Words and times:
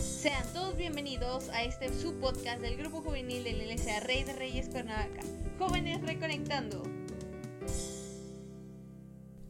Sean 0.00 0.50
todos 0.54 0.74
bienvenidos 0.78 1.50
a 1.50 1.62
este 1.62 1.92
subpodcast 1.92 2.62
del 2.62 2.78
Grupo 2.78 3.02
Juvenil 3.02 3.44
del 3.44 3.68
LSA 3.68 4.00
Rey 4.00 4.24
de 4.24 4.32
Reyes 4.32 4.70
Cuernavaca, 4.70 5.20
Jóvenes 5.58 6.00
Reconectando. 6.00 6.82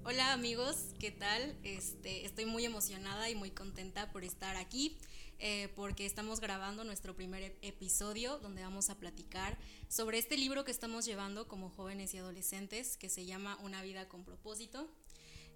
Hola 0.04 0.32
amigos, 0.32 0.88
¿qué 0.98 1.12
tal? 1.12 1.56
Este, 1.62 2.26
estoy 2.26 2.46
muy 2.46 2.64
emocionada 2.64 3.30
y 3.30 3.36
muy 3.36 3.52
contenta 3.52 4.10
por 4.10 4.24
estar 4.24 4.56
aquí 4.56 4.98
eh, 5.38 5.68
porque 5.74 6.06
estamos 6.06 6.40
grabando 6.40 6.84
nuestro 6.84 7.14
primer 7.14 7.56
episodio 7.62 8.38
donde 8.38 8.62
vamos 8.62 8.90
a 8.90 8.96
platicar 8.96 9.58
sobre 9.88 10.18
este 10.18 10.36
libro 10.36 10.64
que 10.64 10.70
estamos 10.70 11.04
llevando 11.04 11.48
como 11.48 11.70
jóvenes 11.70 12.14
y 12.14 12.18
adolescentes 12.18 12.96
que 12.96 13.08
se 13.08 13.26
llama 13.26 13.58
Una 13.62 13.82
vida 13.82 14.08
con 14.08 14.24
propósito. 14.24 14.88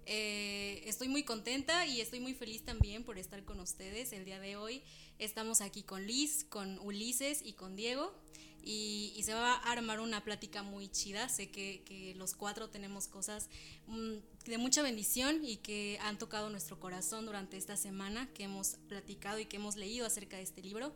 Eh, 0.05 0.81
estoy 0.85 1.07
muy 1.07 1.23
contenta 1.23 1.85
y 1.85 2.01
estoy 2.01 2.19
muy 2.19 2.33
feliz 2.33 2.63
también 2.63 3.03
por 3.03 3.17
estar 3.17 3.43
con 3.45 3.59
ustedes 3.59 4.11
el 4.13 4.25
día 4.25 4.39
de 4.39 4.55
hoy. 4.55 4.81
Estamos 5.19 5.61
aquí 5.61 5.83
con 5.83 6.05
Liz, 6.05 6.45
con 6.45 6.79
Ulises 6.79 7.41
y 7.43 7.53
con 7.53 7.75
Diego 7.75 8.13
y, 8.63 9.21
se 9.23 9.33
va 9.33 9.53
a 9.53 9.71
armar 9.71 9.99
una 9.99 10.23
plática 10.23 10.63
muy 10.63 10.87
chida. 10.89 11.29
Sé 11.29 11.49
que, 11.49 12.13
los 12.17 12.33
cuatro 12.33 12.69
tenemos 12.69 13.07
cosas 13.07 13.49
mm, 13.87 14.15
de 14.45 14.57
mucha 14.57 14.81
bendición 14.81 15.45
y 15.45 15.57
que 15.57 15.99
han 16.01 16.17
tocado 16.17 16.49
nuestro 16.49 16.79
corazón 16.79 17.25
durante 17.25 17.57
esta 17.57 17.77
semana 17.77 18.27
que 18.33 18.43
hemos 18.43 18.77
platicado 18.87 19.39
y 19.39 19.45
que 19.45 19.57
hemos 19.57 19.75
leído 19.75 20.05
acerca 20.05 20.37
de 20.37 20.43
este 20.43 20.61
libro. 20.61 20.95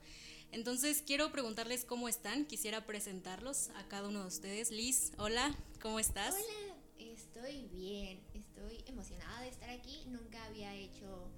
Entonces 0.51 1.03
quiero 1.05 1.31
preguntarles 1.31 1.85
cómo 1.85 2.09
están. 2.09 2.45
Quisiera 2.45 2.85
presentarlos 2.85 3.69
a 3.75 3.87
cada 3.87 4.07
uno 4.07 4.21
de 4.21 4.27
ustedes. 4.27 4.71
Liz, 4.71 5.11
hola, 5.17 5.55
¿cómo 5.81 5.99
estás? 5.99 6.33
Hola, 6.33 6.75
estoy 6.97 7.67
bien 7.71 8.19
estoy 8.63 8.83
emocionada 8.87 9.41
de 9.41 9.49
estar 9.49 9.69
aquí. 9.69 10.03
Nunca 10.07 10.43
había 10.45 10.73
hecho 10.75 11.29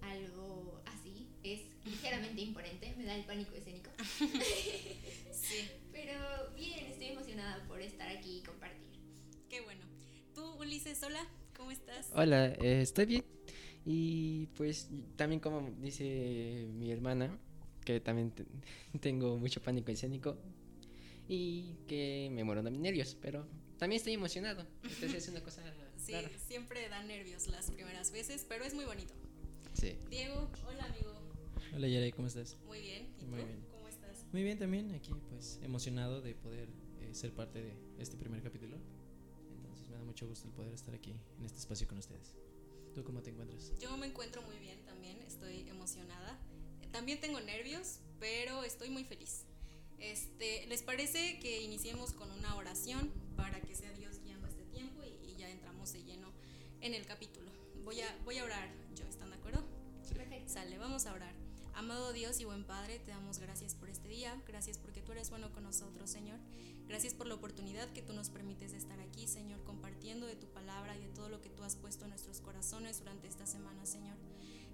algo 0.00 0.80
así. 0.86 1.28
Es 1.42 1.60
ligeramente 1.84 2.40
imponente, 2.48 2.94
me 2.96 3.04
da 3.04 3.14
el 3.14 3.24
pánico 3.24 3.54
escénico. 3.54 3.90
sí. 5.52 5.70
Pero 5.92 6.18
bien, 6.56 6.86
estoy 6.86 7.08
emocionada 7.08 7.62
por 7.66 7.80
estar 7.80 8.08
aquí 8.08 8.38
y 8.38 8.42
compartir. 8.42 8.88
Qué 9.48 9.60
bueno. 9.60 9.82
Tú, 10.34 10.44
Ulises, 10.54 11.02
hola, 11.02 11.26
¿cómo 11.56 11.70
estás? 11.70 12.10
Hola, 12.14 12.46
eh, 12.46 12.80
estoy 12.80 13.06
bien. 13.06 13.24
Y 13.84 14.46
pues 14.56 14.88
también 15.16 15.40
como 15.40 15.70
dice 15.80 16.68
mi 16.72 16.90
hermana, 16.90 17.38
que 17.84 18.00
también 18.00 18.32
tengo 19.00 19.36
mucho 19.38 19.60
pánico 19.60 19.90
escénico 19.90 20.38
y 21.28 21.74
que 21.86 22.28
me 22.32 22.44
muero 22.44 22.62
de 22.62 22.70
nervios, 22.70 23.16
pero 23.20 23.46
también 23.78 23.98
estoy 23.98 24.14
emocionado. 24.14 24.66
Entonces 24.82 25.14
es 25.24 25.28
una 25.28 25.42
cosa 25.42 25.62
Sí, 25.96 26.14
siempre 26.48 26.88
da 26.88 27.00
nervios 27.04 27.46
las 27.46 27.70
primeras 27.70 28.10
veces, 28.10 28.44
pero 28.48 28.64
es 28.64 28.74
muy 28.74 28.84
bonito. 28.84 29.14
Sí. 29.74 29.96
Diego, 30.10 30.50
hola 30.66 30.84
amigo. 30.84 31.12
Hola 31.74 31.86
Yare, 31.86 32.12
¿cómo 32.12 32.26
estás? 32.26 32.56
Muy 32.66 32.80
bien. 32.80 33.08
¿Y 33.20 33.24
muy 33.24 33.40
tú? 33.40 33.46
bien. 33.46 33.71
Muy 34.32 34.42
bien 34.42 34.58
también, 34.58 34.92
aquí 34.92 35.12
pues 35.28 35.60
emocionado 35.62 36.20
de 36.20 36.34
poder 36.34 36.68
eh, 37.00 37.14
ser 37.14 37.32
parte 37.34 37.62
de 37.62 37.76
este 37.98 38.16
primer 38.16 38.42
capítulo. 38.42 38.78
Entonces 39.56 39.88
me 39.88 39.96
da 39.96 40.04
mucho 40.04 40.26
gusto 40.26 40.48
el 40.48 40.54
poder 40.54 40.72
estar 40.72 40.94
aquí 40.94 41.14
en 41.38 41.44
este 41.44 41.58
espacio 41.58 41.86
con 41.86 41.98
ustedes. 41.98 42.36
¿Tú 42.94 43.04
cómo 43.04 43.22
te 43.22 43.30
encuentras? 43.30 43.72
Yo 43.78 43.96
me 43.96 44.06
encuentro 44.06 44.42
muy 44.42 44.58
bien 44.58 44.84
también, 44.84 45.20
estoy 45.22 45.68
emocionada. 45.68 46.38
También 46.90 47.20
tengo 47.20 47.40
nervios, 47.40 48.00
pero 48.20 48.64
estoy 48.64 48.90
muy 48.90 49.04
feliz. 49.04 49.44
Este, 49.98 50.66
¿Les 50.66 50.82
parece 50.82 51.38
que 51.38 51.62
iniciemos 51.62 52.12
con 52.12 52.30
una 52.32 52.56
oración 52.56 53.10
para 53.36 53.60
que 53.60 53.74
sea 53.74 53.92
Dios 53.92 54.12
se 55.86 56.02
lleno 56.04 56.32
en 56.80 56.94
el 56.94 57.06
capítulo. 57.06 57.50
Voy 57.84 58.00
a, 58.00 58.06
voy 58.24 58.38
a 58.38 58.44
orar 58.44 58.68
yo, 58.94 59.04
¿están 59.06 59.30
de 59.30 59.36
acuerdo? 59.36 59.64
Perfecto. 60.14 60.52
Sale, 60.52 60.78
vamos 60.78 61.06
a 61.06 61.12
orar. 61.12 61.34
Amado 61.74 62.12
Dios 62.12 62.38
y 62.38 62.44
buen 62.44 62.64
Padre, 62.64 62.98
te 62.98 63.12
damos 63.12 63.38
gracias 63.38 63.74
por 63.74 63.88
este 63.88 64.06
día, 64.08 64.40
gracias 64.46 64.76
porque 64.76 65.00
tú 65.00 65.12
eres 65.12 65.30
bueno 65.30 65.50
con 65.52 65.64
nosotros, 65.64 66.10
Señor. 66.10 66.38
Gracias 66.86 67.14
por 67.14 67.26
la 67.26 67.34
oportunidad 67.34 67.88
que 67.92 68.02
tú 68.02 68.12
nos 68.12 68.28
permites 68.28 68.72
de 68.72 68.78
estar 68.78 69.00
aquí, 69.00 69.26
Señor, 69.26 69.64
compartiendo 69.64 70.26
de 70.26 70.36
tu 70.36 70.46
palabra 70.48 70.94
y 70.96 71.02
de 71.02 71.08
todo 71.08 71.30
lo 71.30 71.40
que 71.40 71.48
tú 71.48 71.62
has 71.62 71.76
puesto 71.76 72.04
en 72.04 72.10
nuestros 72.10 72.40
corazones 72.40 72.98
durante 72.98 73.26
esta 73.26 73.46
semana, 73.46 73.86
Señor. 73.86 74.16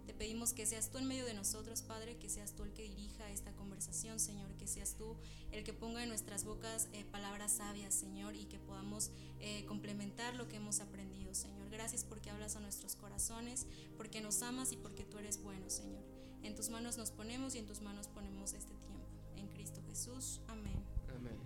Te 0.07 0.13
pedimos 0.13 0.53
que 0.53 0.67
seas 0.67 0.91
tú 0.91 0.99
en 0.99 1.07
medio 1.07 1.25
de 1.25 1.35
nosotros, 1.35 1.83
Padre, 1.83 2.17
que 2.17 2.29
seas 2.29 2.55
tú 2.57 2.65
el 2.65 2.73
que 2.73 2.83
dirija 2.83 3.31
esta 3.31 3.53
conversación, 3.53 4.19
Señor, 4.19 4.51
que 4.57 4.67
seas 4.67 4.97
tú 4.97 5.17
el 5.53 5.63
que 5.63 5.73
ponga 5.73 6.03
en 6.03 6.09
nuestras 6.09 6.45
bocas 6.45 6.89
eh, 6.93 7.05
palabras 7.05 7.53
sabias, 7.53 7.95
Señor, 7.95 8.35
y 8.35 8.47
que 8.47 8.59
podamos 8.59 9.13
eh, 9.39 9.65
complementar 9.67 10.35
lo 10.35 10.49
que 10.49 10.57
hemos 10.57 10.81
aprendido, 10.81 11.33
Señor. 11.35 11.71
Gracias 11.71 12.05
porque 12.05 12.31
hablas 12.31 12.57
a 12.57 12.61
nuestros 12.61 12.97
corazones, 12.97 13.67
porque 13.97 14.21
nos 14.21 14.43
amas 14.43 14.73
y 14.73 14.77
porque 14.77 15.05
tú 15.05 15.19
eres 15.19 15.41
bueno, 15.43 15.71
Señor. 15.71 16.18
En 16.43 16.55
tus 16.55 16.71
manos 16.71 16.99
nos 16.99 17.11
ponemos 17.11 17.55
y 17.55 17.59
en 17.59 17.67
tus 17.67 17.81
manos 17.81 18.09
ponemos 18.09 18.53
este 18.53 18.75
tiempo. 18.77 19.07
En 19.37 19.49
Cristo 19.49 19.81
Jesús. 19.89 20.41
Amén. 20.49 20.83
Amén. 21.17 21.37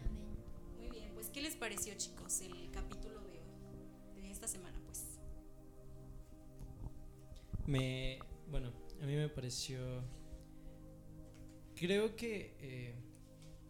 Muy 0.78 0.90
bien, 0.90 1.12
pues 1.14 1.28
¿qué 1.28 1.40
les 1.40 1.56
pareció, 1.56 1.94
chicos, 1.96 2.40
el 2.40 2.70
capítulo 2.70 3.20
de 3.22 3.40
hoy, 3.40 4.22
de 4.22 4.30
esta 4.30 4.48
semana, 4.48 4.80
pues? 4.86 5.18
Me 7.66 8.18
bueno, 8.52 8.70
a 9.00 9.06
mí 9.06 9.16
me 9.16 9.30
pareció... 9.30 9.80
Creo 11.74 12.14
que, 12.14 12.54
eh, 12.60 12.94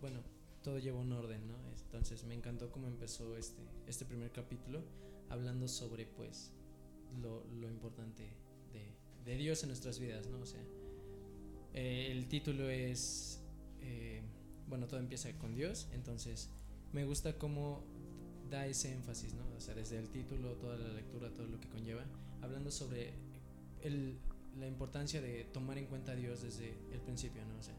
bueno, 0.00 0.20
todo 0.60 0.80
lleva 0.80 0.98
un 0.98 1.12
orden, 1.12 1.46
¿no? 1.46 1.54
Entonces 1.84 2.24
me 2.24 2.34
encantó 2.34 2.70
cómo 2.72 2.88
empezó 2.88 3.36
este, 3.36 3.62
este 3.86 4.04
primer 4.04 4.32
capítulo, 4.32 4.82
hablando 5.30 5.68
sobre, 5.68 6.04
pues, 6.04 6.50
lo, 7.22 7.44
lo 7.60 7.70
importante 7.70 8.24
de, 8.72 8.92
de, 9.24 9.36
Dios 9.36 9.62
en 9.62 9.68
nuestras 9.68 10.00
vidas, 10.00 10.26
¿no? 10.26 10.40
O 10.40 10.46
sea, 10.46 10.60
eh, 11.74 12.08
el 12.10 12.28
título 12.28 12.68
es, 12.68 13.40
eh, 13.80 14.22
bueno, 14.68 14.86
todo 14.86 15.00
empieza 15.00 15.32
con 15.38 15.54
Dios, 15.54 15.88
entonces 15.92 16.50
me 16.92 17.04
gusta 17.04 17.38
cómo 17.38 17.84
da 18.50 18.66
ese 18.66 18.92
énfasis, 18.92 19.34
¿no? 19.34 19.44
O 19.56 19.60
sea, 19.60 19.74
desde 19.74 19.98
el 19.98 20.10
título, 20.10 20.56
toda 20.56 20.76
la 20.76 20.92
lectura, 20.92 21.32
todo 21.32 21.46
lo 21.46 21.58
que 21.60 21.68
conlleva, 21.68 22.04
hablando 22.42 22.70
sobre 22.70 23.14
el, 23.82 24.18
la 24.58 24.66
importancia 24.66 25.22
de 25.22 25.44
tomar 25.44 25.78
en 25.78 25.86
cuenta 25.86 26.12
a 26.12 26.16
Dios 26.16 26.42
desde 26.42 26.76
el 26.92 27.00
principio, 27.00 27.44
¿no? 27.46 27.58
O 27.58 27.62
sea, 27.62 27.74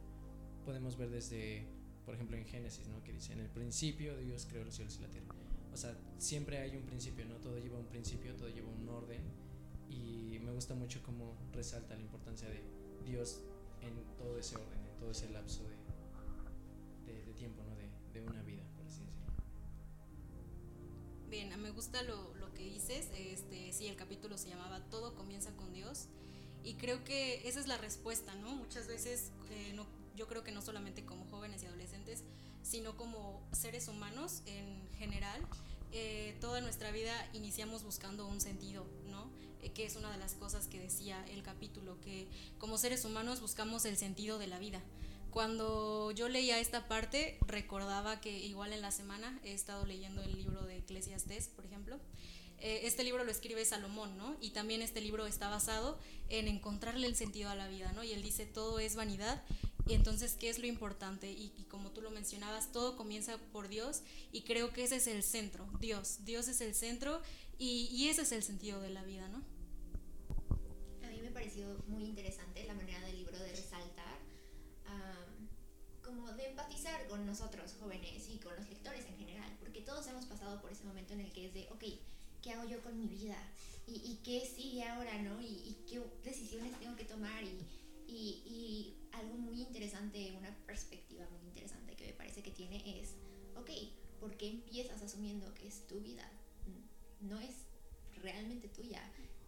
podemos 0.66 0.98
ver 0.98 1.12
desde, 1.12 1.68
por 2.06 2.16
ejemplo, 2.16 2.38
en 2.38 2.46
Génesis, 2.46 2.88
¿no? 2.88 3.04
Que 3.04 3.14
dice, 3.14 3.34
en 3.34 3.40
el 3.40 3.50
principio 3.50 4.18
Dios 4.18 4.48
creó 4.50 4.64
los 4.64 4.76
cielos 4.76 4.98
y 4.98 5.02
la 5.02 5.10
tierra. 5.10 5.28
O 5.72 5.78
sea, 5.78 5.96
siempre 6.18 6.58
hay 6.58 6.76
un 6.76 6.84
principio, 6.84 7.26
¿no? 7.26 7.36
Todo 7.36 7.58
lleva 7.60 7.80
un 7.80 7.88
principio, 7.88 8.36
todo 8.36 8.50
lleva 8.50 8.70
un 8.70 8.88
orden. 8.90 9.22
Y 9.90 10.40
me 10.40 10.52
gusta 10.52 10.74
mucho 10.74 11.02
cómo 11.04 11.36
resalta 11.52 11.96
la 11.96 12.02
importancia 12.02 12.50
de 12.50 12.64
Dios 13.06 13.44
en 13.84 14.04
todo 14.18 14.38
ese 14.40 14.56
orden, 14.56 14.80
en 14.86 14.98
todo 14.98 15.12
ese 15.12 15.30
lapso 15.30 15.64
de, 17.06 17.14
de, 17.14 17.34
tiempo, 17.34 17.62
¿no? 17.64 17.76
De, 17.76 17.90
de, 18.14 18.26
una 18.26 18.42
vida, 18.42 18.64
por 18.76 18.86
así 18.86 19.02
decirlo. 19.02 19.34
Bien, 21.30 21.62
me 21.62 21.72
gusta 21.72 22.02
lo, 22.04 22.34
lo 22.36 22.54
que 22.54 22.64
dices. 22.64 23.10
Este, 23.16 23.74
sí, 23.74 23.88
el 23.88 23.96
capítulo 23.96 24.38
se 24.38 24.50
llamaba 24.50 24.80
Todo 24.90 25.16
comienza 25.16 25.52
con 25.56 25.74
Dios. 25.74 26.08
Y 26.64 26.76
creo 26.76 27.04
que 27.04 27.48
esa 27.48 27.60
es 27.60 27.68
la 27.68 27.78
respuesta, 27.78 28.34
¿no? 28.36 28.56
Muchas 28.56 28.88
veces, 28.88 29.32
eh, 29.52 29.74
no, 29.76 29.86
yo 30.16 30.28
creo 30.28 30.44
que 30.44 30.52
no 30.52 30.62
solamente 30.62 31.06
como 31.06 31.26
jóvenes 31.26 31.62
y 31.64 31.66
adolescentes, 31.66 32.24
sino 32.62 32.96
como 32.96 33.42
seres 33.52 33.90
humanos 33.90 34.42
en 34.46 34.88
general, 34.98 35.42
eh, 35.92 36.36
toda 36.40 36.62
nuestra 36.62 36.92
vida 36.92 37.14
iniciamos 37.34 37.84
buscando 37.84 38.26
un 38.26 38.40
sentido, 38.40 38.86
que 39.72 39.86
es 39.86 39.96
una 39.96 40.12
de 40.12 40.18
las 40.18 40.34
cosas 40.34 40.68
que 40.68 40.80
decía 40.80 41.24
el 41.30 41.44
capítulo, 41.44 42.00
que 42.02 42.28
como 42.58 42.78
seres 42.78 43.06
humanos 43.06 43.42
buscamos 43.42 43.86
el 43.86 43.98
sentido 43.98 44.40
de 44.40 44.48
la 44.48 44.60
vida. 44.60 44.82
Cuando 45.32 46.12
yo 46.12 46.30
leía 46.30 46.60
esta 46.60 46.88
parte, 46.88 47.40
recordaba 47.48 48.22
que 48.22 48.38
igual 48.40 48.72
en 48.72 48.82
la 48.82 48.92
semana 48.92 49.40
he 49.44 49.54
estado 49.54 49.86
leyendo 49.86 50.22
el 50.22 50.36
libro 50.36 50.64
de 50.64 50.78
Eclesiastes, 50.78 51.48
por 51.48 51.66
ejemplo, 51.66 52.00
eh, 52.60 52.88
este 52.88 53.04
libro 53.04 53.24
lo 53.24 53.32
escribe 53.32 53.66
Salomón, 53.66 54.18
¿no? 54.18 54.38
Y 54.40 54.52
también 54.52 54.82
este 54.82 55.02
libro 55.02 55.26
está 55.26 55.50
basado 55.50 56.00
en 56.30 56.48
encontrarle 56.48 57.08
el 57.08 57.16
sentido 57.16 57.50
a 57.50 57.56
la 57.56 57.68
vida, 57.68 57.92
¿no? 57.94 58.04
Y 58.04 58.14
él 58.14 58.24
dice, 58.24 58.46
todo 58.46 58.80
es 58.80 58.96
vanidad. 58.96 59.44
Y 59.86 59.96
entonces, 59.96 60.36
¿qué 60.40 60.50
es 60.50 60.60
lo 60.60 60.66
importante? 60.66 61.30
Y, 61.30 61.50
como 61.68 61.92
tú 61.92 62.02
lo 62.02 62.10
mencionabas, 62.10 62.72
todo 62.72 62.96
comienza 62.96 63.38
por 63.52 63.68
Dios 63.68 64.02
y 64.32 64.44
creo 64.44 64.72
que 64.72 64.84
ese 64.86 64.96
es 64.96 65.08
el 65.08 65.24
centro, 65.24 65.68
Dios. 65.80 66.20
Dios 66.24 66.48
es 66.48 66.62
el 66.62 66.74
centro 66.74 67.22
y, 67.58 68.08
ese 68.08 68.22
es 68.22 68.32
el 68.32 68.44
sentido 68.44 68.80
de 68.80 68.92
la 68.92 69.04
vida, 69.04 69.28
¿no? 69.28 69.42
Pareció 71.54 71.84
muy 71.86 72.06
interesante 72.06 72.66
la 72.66 72.74
manera 72.74 73.00
del 73.02 73.16
libro 73.16 73.38
de 73.38 73.50
resaltar, 73.52 74.18
como 76.02 76.32
de 76.32 76.48
empatizar 76.48 77.08
con 77.08 77.28
nosotros 77.28 77.76
jóvenes 77.80 78.28
y 78.28 78.40
con 78.40 78.56
los 78.56 78.68
lectores 78.68 79.06
en 79.06 79.16
general, 79.20 79.56
porque 79.60 79.82
todos 79.82 80.08
hemos 80.08 80.26
pasado 80.26 80.60
por 80.64 80.72
ese 80.72 80.84
momento 80.84 81.14
en 81.14 81.20
el 81.20 81.32
que 81.32 81.46
es 81.46 81.54
de, 81.54 81.68
ok, 81.70 81.84
qué 82.42 82.54
hago 82.54 82.68
yo 82.68 82.82
con 82.82 82.98
mi 82.98 83.06
vida 83.06 83.38
y, 83.86 83.98
y 83.98 84.22
qué 84.24 84.44
sigue 84.48 84.84
ahora, 84.84 85.22
¿no? 85.22 85.40
Y, 85.42 85.46
y, 85.46 85.86
qué 85.88 86.02
decisiones 86.24 86.80
tengo 86.80 86.96
que 86.96 87.06
tomar 87.06 87.44
y, 87.44 87.60
y, 88.08 88.98
algo 89.12 89.36
muy 89.36 89.62
interesante, 89.62 90.34
una 90.36 90.58
perspectiva 90.66 91.30
muy 91.30 91.50
interesante 91.50 91.96
que 91.96 92.08
me 92.08 92.14
parece 92.14 92.42
que 92.42 92.50
tiene 92.50 93.00
es, 93.00 93.14
ok, 93.56 93.70
¿por 94.20 94.36
qué 94.38 94.50
empiezas 94.50 95.04
asumiendo 95.04 95.54
que 95.54 95.68
es 95.68 95.86
tu 95.86 96.00
vida? 96.00 96.28
no 97.22 97.40
es 97.40 97.68
realmente 98.24 98.68
tuya. 98.70 99.02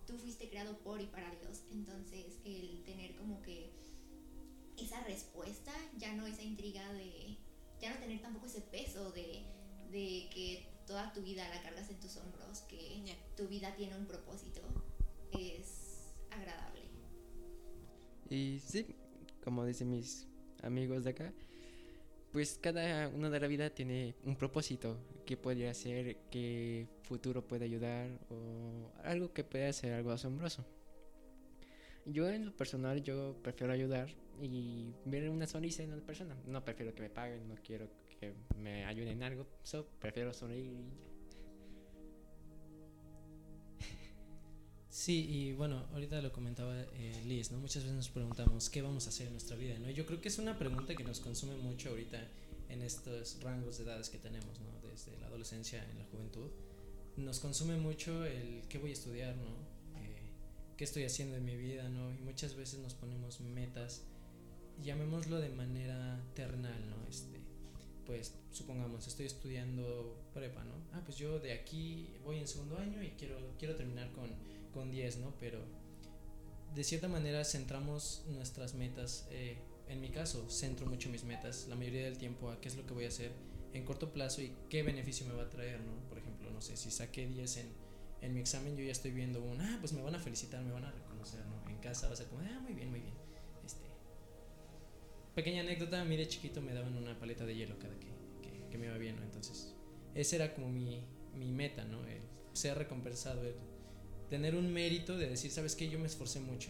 Tú 0.05 0.17
fuiste 0.17 0.49
creado 0.49 0.77
por 0.79 1.01
y 1.01 1.07
para 1.07 1.29
Dios. 1.35 1.63
Entonces, 1.71 2.39
el 2.45 2.83
tener 2.83 3.15
como 3.15 3.41
que 3.41 3.71
esa 4.77 5.03
respuesta, 5.03 5.71
ya 5.97 6.13
no 6.15 6.27
esa 6.27 6.43
intriga 6.43 6.91
de, 6.93 7.37
ya 7.79 7.93
no 7.93 7.99
tener 7.99 8.21
tampoco 8.21 8.45
ese 8.45 8.61
peso 8.61 9.11
de, 9.11 9.43
de 9.91 10.29
que 10.33 10.67
toda 10.85 11.11
tu 11.13 11.21
vida 11.21 11.47
la 11.49 11.61
cargas 11.61 11.89
en 11.89 11.99
tus 11.99 12.17
hombros, 12.17 12.61
que 12.61 13.15
tu 13.35 13.47
vida 13.47 13.75
tiene 13.75 13.97
un 13.97 14.05
propósito, 14.05 14.61
es 15.31 16.13
agradable. 16.29 16.81
Y 18.29 18.59
sí, 18.59 18.95
como 19.43 19.65
dicen 19.65 19.89
mis 19.89 20.27
amigos 20.63 21.03
de 21.03 21.11
acá, 21.11 21.33
pues 22.35 22.59
cada 22.61 23.07
uno 23.07 23.29
de 23.29 23.39
la 23.39 23.47
vida 23.47 23.69
tiene 23.69 24.13
un 24.25 24.35
propósito 24.35 24.97
que 25.25 25.37
podría 25.37 25.73
ser 25.73 26.17
que 26.29 26.85
futuro 27.03 27.47
puede 27.47 27.63
ayudar 27.63 28.09
o 28.29 28.91
algo 29.05 29.31
que 29.31 29.45
pueda 29.45 29.71
ser 29.71 29.93
algo 29.93 30.11
asombroso. 30.11 30.65
Yo 32.05 32.29
en 32.29 32.47
lo 32.47 32.51
personal 32.53 33.01
yo 33.01 33.37
prefiero 33.41 33.71
ayudar 33.71 34.09
y 34.41 34.91
ver 35.05 35.29
una 35.29 35.47
sonrisa 35.47 35.83
en 35.83 35.93
una 35.93 36.05
persona. 36.05 36.35
No 36.45 36.65
prefiero 36.65 36.93
que 36.93 37.03
me 37.03 37.09
paguen, 37.09 37.47
no 37.47 37.55
quiero 37.55 37.87
que 38.19 38.33
me 38.57 38.83
ayuden 38.83 39.13
en 39.13 39.23
algo, 39.23 39.47
so 39.63 39.87
prefiero 40.01 40.33
sonreír 40.33 40.75
Sí, 45.05 45.27
y 45.29 45.53
bueno, 45.53 45.85
ahorita 45.93 46.19
lo 46.19 46.31
comentaba 46.31 46.81
eh, 46.81 47.21
Liz, 47.27 47.51
¿no? 47.51 47.59
Muchas 47.59 47.83
veces 47.83 47.95
nos 47.95 48.09
preguntamos 48.09 48.71
qué 48.71 48.81
vamos 48.81 49.05
a 49.05 49.09
hacer 49.09 49.27
en 49.27 49.33
nuestra 49.33 49.55
vida, 49.55 49.77
¿no? 49.77 49.91
Yo 49.91 50.03
creo 50.03 50.19
que 50.19 50.29
es 50.29 50.39
una 50.39 50.57
pregunta 50.57 50.95
que 50.95 51.03
nos 51.03 51.19
consume 51.19 51.55
mucho 51.57 51.89
ahorita 51.89 52.27
en 52.69 52.81
estos 52.81 53.39
rangos 53.43 53.77
de 53.77 53.83
edades 53.83 54.09
que 54.09 54.17
tenemos, 54.17 54.59
¿no? 54.61 54.89
Desde 54.89 55.15
la 55.19 55.27
adolescencia 55.27 55.87
en 55.91 55.99
la 55.99 56.05
juventud. 56.05 56.49
Nos 57.17 57.39
consume 57.39 57.77
mucho 57.77 58.25
el 58.25 58.63
qué 58.67 58.79
voy 58.79 58.89
a 58.89 58.93
estudiar, 58.93 59.35
¿no? 59.35 59.51
Eh, 60.01 60.31
qué 60.75 60.85
estoy 60.85 61.03
haciendo 61.03 61.35
en 61.35 61.45
mi 61.45 61.55
vida, 61.55 61.87
¿no? 61.87 62.11
Y 62.11 62.17
muchas 62.23 62.55
veces 62.55 62.79
nos 62.79 62.95
ponemos 62.95 63.41
metas, 63.41 64.05
llamémoslo 64.81 65.39
de 65.39 65.49
manera 65.49 66.19
terrenal, 66.33 66.83
¿no? 66.89 67.07
Este, 67.07 67.41
pues 68.07 68.33
supongamos, 68.51 69.05
estoy 69.05 69.27
estudiando 69.27 70.17
prepa, 70.33 70.63
¿no? 70.63 70.73
Ah, 70.93 71.03
pues 71.05 71.15
yo 71.17 71.37
de 71.37 71.53
aquí 71.53 72.09
voy 72.23 72.39
en 72.39 72.47
segundo 72.47 72.79
año 72.79 73.03
y 73.03 73.09
quiero, 73.09 73.37
quiero 73.59 73.75
terminar 73.75 74.11
con, 74.11 74.31
con 74.75 74.91
10, 74.91 75.17
¿no? 75.17 75.33
Pero 75.39 75.59
de 76.75 76.83
cierta 76.83 77.07
manera 77.07 77.43
centramos 77.45 78.25
nuestras 78.27 78.75
metas, 78.75 79.27
eh, 79.31 79.57
en 79.87 80.01
mi 80.01 80.09
caso, 80.09 80.49
centro 80.49 80.85
mucho 80.85 81.09
mis 81.09 81.23
metas 81.23 81.67
la 81.69 81.75
mayoría 81.75 82.03
del 82.03 82.17
tiempo 82.17 82.49
a 82.49 82.59
qué 82.59 82.67
es 82.67 82.75
lo 82.75 82.85
que 82.85 82.93
voy 82.93 83.05
a 83.05 83.07
hacer 83.07 83.31
en 83.73 83.85
corto 83.85 84.11
plazo 84.11 84.41
y 84.41 84.53
qué 84.69 84.83
beneficio 84.83 85.25
me 85.25 85.33
va 85.33 85.43
a 85.43 85.49
traer, 85.49 85.79
¿no? 85.81 85.93
Por 86.09 86.17
ejemplo, 86.17 86.51
no 86.51 86.61
sé, 86.61 86.75
si 86.75 86.91
saqué 86.91 87.25
10 87.25 87.57
en, 87.57 87.67
en 88.21 88.33
mi 88.33 88.41
examen, 88.41 88.75
yo 88.75 88.83
ya 88.83 88.91
estoy 88.91 89.11
viendo 89.11 89.41
un, 89.41 89.59
ah, 89.61 89.77
pues 89.79 89.93
me 89.93 90.01
van 90.01 90.15
a 90.15 90.19
felicitar, 90.19 90.61
me 90.63 90.71
van 90.71 90.83
a 90.83 90.91
reconocer, 90.91 91.45
¿no? 91.45 91.69
En 91.69 91.77
casa 91.77 92.07
va 92.07 92.13
a 92.13 92.15
ser 92.17 92.27
como, 92.27 92.41
ah, 92.41 92.59
muy 92.61 92.73
bien, 92.73 92.89
muy 92.89 92.99
bien. 92.99 93.13
Este, 93.65 93.85
pequeña 95.33 95.61
anécdota, 95.61 96.01
a 96.01 96.05
mí 96.05 96.17
de 96.17 96.27
chiquito 96.27 96.61
me 96.61 96.73
daban 96.73 96.95
una 96.97 97.17
paleta 97.17 97.45
de 97.45 97.55
hielo 97.55 97.79
cada 97.79 97.97
que, 97.99 98.07
que, 98.41 98.67
que 98.69 98.77
me 98.77 98.87
iba 98.87 98.97
bien, 98.97 99.15
¿no? 99.15 99.23
Entonces, 99.23 99.73
esa 100.13 100.35
era 100.35 100.53
como 100.53 100.69
mi, 100.69 101.05
mi 101.33 101.51
meta, 101.51 101.85
¿no? 101.85 102.05
El 102.05 102.21
ser 102.53 102.77
recompensado, 102.77 103.43
el 103.43 103.55
tener 104.29 104.55
un 104.55 104.71
mérito 104.71 105.17
de 105.17 105.29
decir, 105.29 105.51
¿sabes 105.51 105.75
qué? 105.75 105.89
Yo 105.89 105.99
me 105.99 106.07
esforcé 106.07 106.39
mucho. 106.39 106.69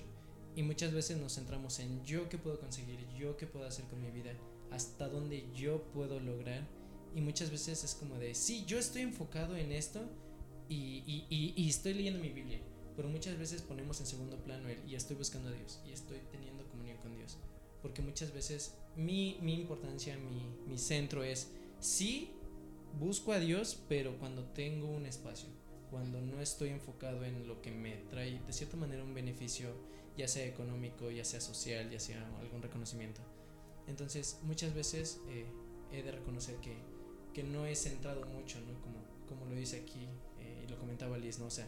Y 0.56 0.64
muchas 0.64 0.94
veces 0.94 1.18
nos 1.18 1.36
centramos 1.36 1.80
en 1.80 2.04
yo 2.06 2.30
qué 2.30 2.38
puedo 2.38 2.60
conseguir, 2.60 3.00
yo 3.18 3.36
qué 3.38 3.46
puedo 3.46 3.66
hacer 3.66 3.86
con 3.86 4.02
mi 4.02 4.12
vida, 4.12 4.32
hasta 4.72 5.10
dónde 5.10 5.46
yo 5.54 5.84
puedo 5.94 6.20
lograr. 6.20 6.68
Y 7.14 7.22
muchas 7.22 7.52
veces 7.52 7.84
es 7.84 7.96
como 7.96 8.18
de, 8.18 8.36
sí, 8.36 8.64
yo 8.66 8.78
estoy 8.78 9.02
enfocado 9.02 9.56
en 9.56 9.72
esto 9.72 10.02
y 10.70 11.26
estoy 11.68 11.94
leyendo 11.94 12.20
mi 12.20 12.30
Biblia. 12.30 12.60
Pero 12.96 13.10
muchas 13.10 13.38
veces 13.38 13.62
ponemos 13.62 14.00
en 14.00 14.06
segundo 14.06 14.38
plano 14.38 14.70
el, 14.70 14.80
y 14.90 14.96
estoy 14.96 15.16
buscando 15.18 15.50
a 15.50 15.52
Dios, 15.52 15.80
y 15.86 15.92
estoy 15.92 16.20
teniendo 16.32 16.68
comunión 16.70 16.98
con 16.98 17.16
Dios. 17.16 17.38
Porque 17.82 18.02
muchas 18.02 18.34
veces 18.34 18.74
mi, 18.96 19.38
mi 19.42 19.54
importancia, 19.54 20.18
mi, 20.18 20.56
mi 20.68 20.78
centro 20.78 21.24
es, 21.24 21.50
sí, 21.80 22.32
busco 23.00 23.34
a 23.34 23.40
Dios, 23.40 23.78
pero 23.90 24.18
cuando 24.18 24.46
tengo 24.46 24.88
un 24.88 25.06
espacio, 25.06 25.50
cuando 25.90 26.22
no 26.22 26.42
estoy 26.42 26.70
enfocado 26.70 27.24
en 27.24 27.48
lo 27.48 27.62
que 27.62 27.72
me 27.72 27.98
trae 28.10 28.40
de 28.46 28.54
cierta 28.54 28.78
manera 28.78 29.04
un 29.04 29.14
beneficio, 29.14 29.70
ya 30.18 30.28
sea 30.28 30.46
económico, 30.46 31.12
ya 31.12 31.26
sea 31.26 31.42
social, 31.42 31.90
ya 31.90 32.00
sea 32.00 32.26
algún 32.40 32.62
reconocimiento. 32.62 33.22
Entonces, 33.88 34.40
muchas 34.44 34.74
veces 34.74 35.22
eh, 35.30 35.46
he 35.92 36.02
de 36.02 36.12
reconocer 36.12 36.56
que, 36.58 36.76
que, 37.34 37.44
no 37.44 37.66
he 37.66 37.76
centrado 37.76 38.26
mucho, 38.26 38.60
¿no? 38.62 38.82
Como, 38.82 38.98
como 39.28 39.46
lo 39.46 39.56
dice 39.56 39.82
aquí 39.82 40.08
eh, 40.40 40.64
y 40.66 40.68
lo 40.70 40.78
comentaba 40.80 41.18
Liz, 41.18 41.40
¿no? 41.40 41.46
O 41.46 41.52
sea, 41.52 41.68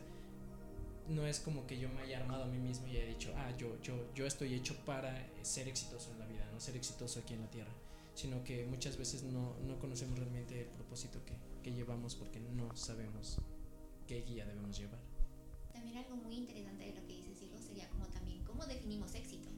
no 1.09 1.25
es 1.25 1.39
como 1.39 1.65
que 1.67 1.77
yo 1.79 1.89
me 1.89 2.01
haya 2.01 2.19
armado 2.19 2.43
a 2.43 2.47
mí 2.47 2.57
mismo 2.57 2.87
y 2.87 2.97
haya 2.97 3.05
dicho, 3.05 3.33
ah, 3.37 3.51
yo, 3.57 3.79
yo, 3.81 4.13
yo 4.13 4.25
estoy 4.25 4.53
hecho 4.53 4.75
para 4.85 5.27
ser 5.41 5.67
exitoso 5.67 6.11
en 6.11 6.19
la 6.19 6.25
vida, 6.25 6.49
no 6.51 6.59
ser 6.59 6.75
exitoso 6.75 7.19
aquí 7.19 7.33
en 7.33 7.41
la 7.41 7.49
tierra, 7.49 7.71
sino 8.13 8.43
que 8.43 8.65
muchas 8.65 8.97
veces 8.97 9.23
no, 9.23 9.55
no 9.65 9.79
conocemos 9.79 10.17
realmente 10.19 10.61
el 10.61 10.67
propósito 10.67 11.19
que, 11.25 11.33
que 11.63 11.73
llevamos 11.73 12.15
porque 12.15 12.39
no 12.39 12.75
sabemos 12.75 13.39
qué 14.07 14.21
guía 14.21 14.45
debemos 14.45 14.77
llevar. 14.77 14.99
También 15.73 15.97
algo 15.97 16.15
muy 16.15 16.35
interesante 16.35 16.85
de 16.85 16.95
lo 16.99 17.05
que 17.05 17.13
dice 17.13 17.35
Silo 17.35 17.61
sería 17.61 17.89
como 17.89 18.07
también 18.07 18.43
cómo 18.45 18.65
definimos 18.65 19.13
éxito. 19.13 19.49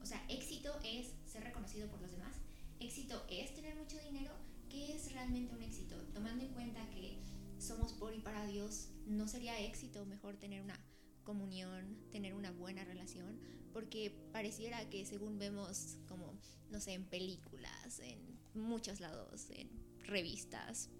O 0.00 0.06
sea, 0.06 0.24
éxito 0.28 0.72
es 0.84 1.12
ser 1.26 1.42
reconocido 1.42 1.88
por 1.88 2.00
los 2.00 2.12
demás. 2.12 2.36
Éxito 2.78 3.26
es 3.28 3.52
tener 3.54 3.74
mucho 3.74 3.98
dinero. 3.98 4.32
¿Qué 4.70 4.94
es 4.94 5.12
realmente 5.12 5.54
un 5.54 5.62
éxito? 5.62 5.96
Tomando 6.14 6.44
en 6.44 6.52
cuenta 6.52 6.88
que 6.90 7.18
somos 7.58 7.92
por 7.94 8.14
y 8.14 8.20
para 8.20 8.46
Dios, 8.46 8.88
¿no 9.06 9.26
sería 9.26 9.58
éxito 9.60 10.06
mejor 10.06 10.36
tener 10.36 10.62
una 10.62 10.78
comunión, 11.24 11.98
tener 12.12 12.34
una 12.34 12.52
buena 12.52 12.84
relación? 12.84 13.40
Porque 13.72 14.12
pareciera 14.32 14.88
que 14.88 15.04
según 15.04 15.38
vemos 15.38 15.98
como, 16.08 16.32
no 16.70 16.80
sé, 16.80 16.92
en 16.92 17.04
películas, 17.04 17.98
en 17.98 18.20
muchos 18.54 19.00
lados, 19.00 19.48
en 19.50 19.68
revistas, 20.04 20.90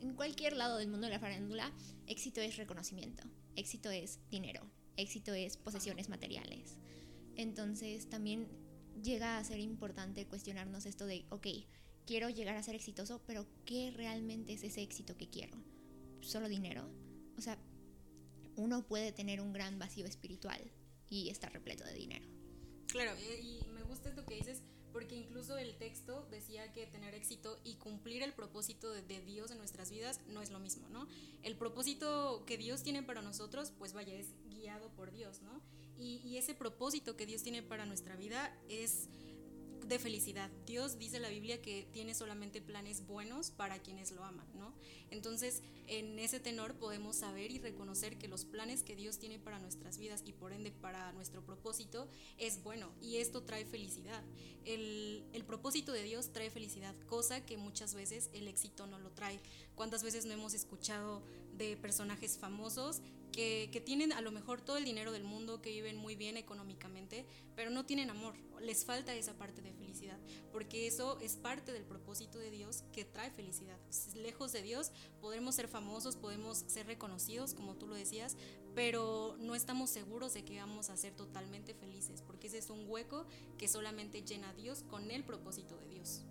en 0.00 0.14
cualquier 0.14 0.56
lado 0.56 0.78
del 0.78 0.88
mundo 0.88 1.06
de 1.06 1.12
la 1.12 1.18
farándula, 1.18 1.72
éxito 2.06 2.40
es 2.40 2.56
reconocimiento, 2.56 3.24
éxito 3.56 3.90
es 3.90 4.20
dinero, 4.30 4.62
éxito 4.96 5.34
es 5.34 5.56
posesiones 5.56 6.08
materiales. 6.08 6.76
Entonces 7.36 8.08
también 8.08 8.48
llega 9.02 9.38
a 9.38 9.44
ser 9.44 9.60
importante 9.60 10.26
cuestionarnos 10.26 10.86
esto 10.86 11.06
de, 11.06 11.26
ok, 11.30 11.46
quiero 12.06 12.30
llegar 12.30 12.56
a 12.56 12.62
ser 12.62 12.74
exitoso, 12.74 13.22
pero 13.26 13.46
¿qué 13.64 13.92
realmente 13.94 14.54
es 14.54 14.62
ese 14.62 14.82
éxito 14.82 15.16
que 15.16 15.28
quiero? 15.28 15.56
¿Solo 16.20 16.48
dinero? 16.48 16.88
O 17.36 17.40
sea, 17.40 17.58
uno 18.56 18.86
puede 18.86 19.12
tener 19.12 19.40
un 19.40 19.52
gran 19.52 19.78
vacío 19.78 20.06
espiritual 20.06 20.60
y 21.08 21.28
estar 21.28 21.52
repleto 21.52 21.84
de 21.84 21.94
dinero. 21.94 22.26
Claro, 22.86 23.12
y 23.20 23.60
me 23.74 23.82
gusta 23.82 24.08
esto 24.08 24.24
que 24.24 24.36
dices 24.36 24.62
el 25.66 25.76
texto 25.76 26.26
decía 26.30 26.72
que 26.72 26.86
tener 26.86 27.14
éxito 27.14 27.58
y 27.64 27.74
cumplir 27.74 28.22
el 28.22 28.32
propósito 28.32 28.90
de, 28.90 29.20
Dios 29.20 29.50
en 29.50 29.58
nuestras 29.58 29.90
vidas 29.90 30.20
no 30.28 30.42
es 30.42 30.50
lo 30.50 30.58
mismo, 30.58 30.88
¿no? 30.88 31.06
El 31.42 31.56
propósito 31.56 32.44
que 32.46 32.56
Dios 32.56 32.82
tiene 32.82 33.02
para 33.02 33.22
nosotros, 33.22 33.72
pues 33.78 33.92
vaya, 33.92 34.14
es 34.14 34.28
guiado 34.48 34.90
por 34.90 35.10
Dios, 35.10 35.42
¿no? 35.42 35.60
Y 35.98 36.36
ese 36.36 36.54
propósito 36.54 37.16
que 37.16 37.24
Dios 37.24 37.42
tiene 37.42 37.62
para 37.62 37.86
nuestra 37.86 38.16
vida 38.16 38.54
es 38.68 39.08
de 39.88 39.98
felicidad. 39.98 40.50
Dios 40.66 40.98
dice 40.98 41.20
la 41.20 41.28
Biblia 41.28 41.60
que 41.62 41.86
tiene 41.92 42.14
solamente 42.14 42.60
planes 42.60 43.06
buenos 43.06 43.50
para 43.50 43.78
quienes 43.78 44.10
lo 44.12 44.24
aman, 44.24 44.46
¿no? 44.54 44.74
Entonces, 45.10 45.62
en 45.86 46.18
ese 46.18 46.40
tenor 46.40 46.74
podemos 46.74 47.16
saber 47.16 47.50
y 47.50 47.58
reconocer 47.58 48.18
que 48.18 48.28
los 48.28 48.44
planes 48.44 48.82
que 48.82 48.96
Dios 48.96 49.18
tiene 49.18 49.38
para 49.38 49.58
nuestras 49.58 49.98
vidas 49.98 50.22
y 50.26 50.32
por 50.32 50.52
ende 50.52 50.72
para 50.72 51.12
nuestro 51.12 51.44
propósito 51.44 52.08
es 52.38 52.62
bueno 52.62 52.92
y 53.00 53.16
esto 53.16 53.42
trae 53.42 53.64
felicidad. 53.64 54.22
El, 54.64 55.24
el 55.32 55.44
propósito 55.44 55.92
de 55.92 56.02
Dios 56.02 56.32
trae 56.32 56.50
felicidad, 56.50 56.94
cosa 57.08 57.44
que 57.44 57.56
muchas 57.56 57.94
veces 57.94 58.30
el 58.32 58.48
éxito 58.48 58.86
no 58.86 58.98
lo 58.98 59.10
trae. 59.10 59.40
¿Cuántas 59.74 60.02
veces 60.02 60.26
no 60.26 60.32
hemos 60.32 60.54
escuchado 60.54 61.22
de 61.56 61.76
personajes 61.76 62.38
famosos 62.38 63.00
que, 63.32 63.82
tienen 63.84 64.12
a 64.12 64.20
lo 64.20 64.32
mejor 64.32 64.60
todo 64.60 64.76
el 64.76 64.84
dinero 64.84 65.12
del 65.12 65.24
mundo, 65.24 65.60
que 65.60 65.70
viven 65.70 65.96
muy 65.96 66.16
bien 66.16 66.36
económicamente, 66.36 67.26
pero 67.54 67.70
no 67.70 67.84
tienen 67.84 68.10
amor, 68.10 68.34
les 68.60 68.84
falta 68.84 69.14
esa 69.14 69.34
parte 69.34 69.62
de 69.62 69.72
felicidad, 69.72 70.18
porque 70.52 70.86
eso 70.86 71.18
es 71.20 71.36
parte 71.36 71.72
del 71.72 71.84
propósito 71.84 72.38
de 72.38 72.50
Dios 72.50 72.84
que 72.92 73.04
trae 73.04 73.30
felicidad. 73.30 73.78
Lejos 74.14 74.52
de 74.52 74.62
Dios 74.62 74.92
podremos 75.20 75.54
ser 75.54 75.68
famosos, 75.68 76.16
podemos 76.16 76.64
ser 76.66 76.86
reconocidos, 76.86 77.54
como 77.54 77.76
tú 77.76 77.86
lo 77.86 77.94
decías, 77.94 78.36
pero 78.74 79.36
no 79.38 79.54
estamos 79.54 79.90
seguros 79.90 80.34
de 80.34 80.44
que 80.44 80.58
vamos 80.58 80.90
a 80.90 80.96
ser 80.96 81.14
totalmente 81.14 81.74
felices, 81.74 82.22
porque 82.22 82.46
ese 82.48 82.58
es 82.58 82.70
un 82.70 82.88
hueco 82.88 83.26
que 83.58 83.68
solamente 83.68 84.22
llena 84.22 84.50
a 84.50 84.54
Dios 84.54 84.82
con 84.82 85.10
el 85.10 85.24
propósito 85.24 85.76
de 85.76 85.88
Dios. 85.88 86.22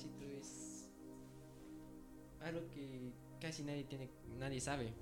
Propósito 0.00 0.24
es 0.38 0.88
algo 2.40 2.60
que 2.70 3.12
casi 3.40 3.62
nadie 3.62 3.84
tiene, 3.84 4.08
nadie 4.38 4.60
sabe. 4.60 4.92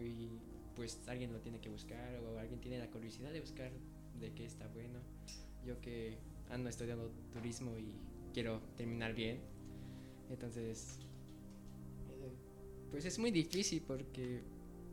Y 0.00 0.28
pues 0.74 1.00
alguien 1.06 1.32
lo 1.32 1.40
tiene 1.40 1.60
que 1.60 1.68
buscar 1.68 2.16
o 2.24 2.38
alguien 2.38 2.60
tiene 2.60 2.78
la 2.78 2.88
curiosidad 2.90 3.32
de 3.32 3.40
buscar 3.40 3.70
de 4.20 4.32
qué 4.32 4.46
está 4.46 4.66
bueno. 4.68 5.00
Yo 5.64 5.80
que 5.80 6.18
ando 6.50 6.68
estudiando 6.68 7.10
turismo 7.32 7.76
y 7.78 7.94
quiero 8.32 8.60
terminar 8.76 9.14
bien. 9.14 9.40
Entonces, 10.30 10.98
pues 12.90 13.04
es 13.04 13.18
muy 13.18 13.30
difícil 13.30 13.82
porque 13.86 14.42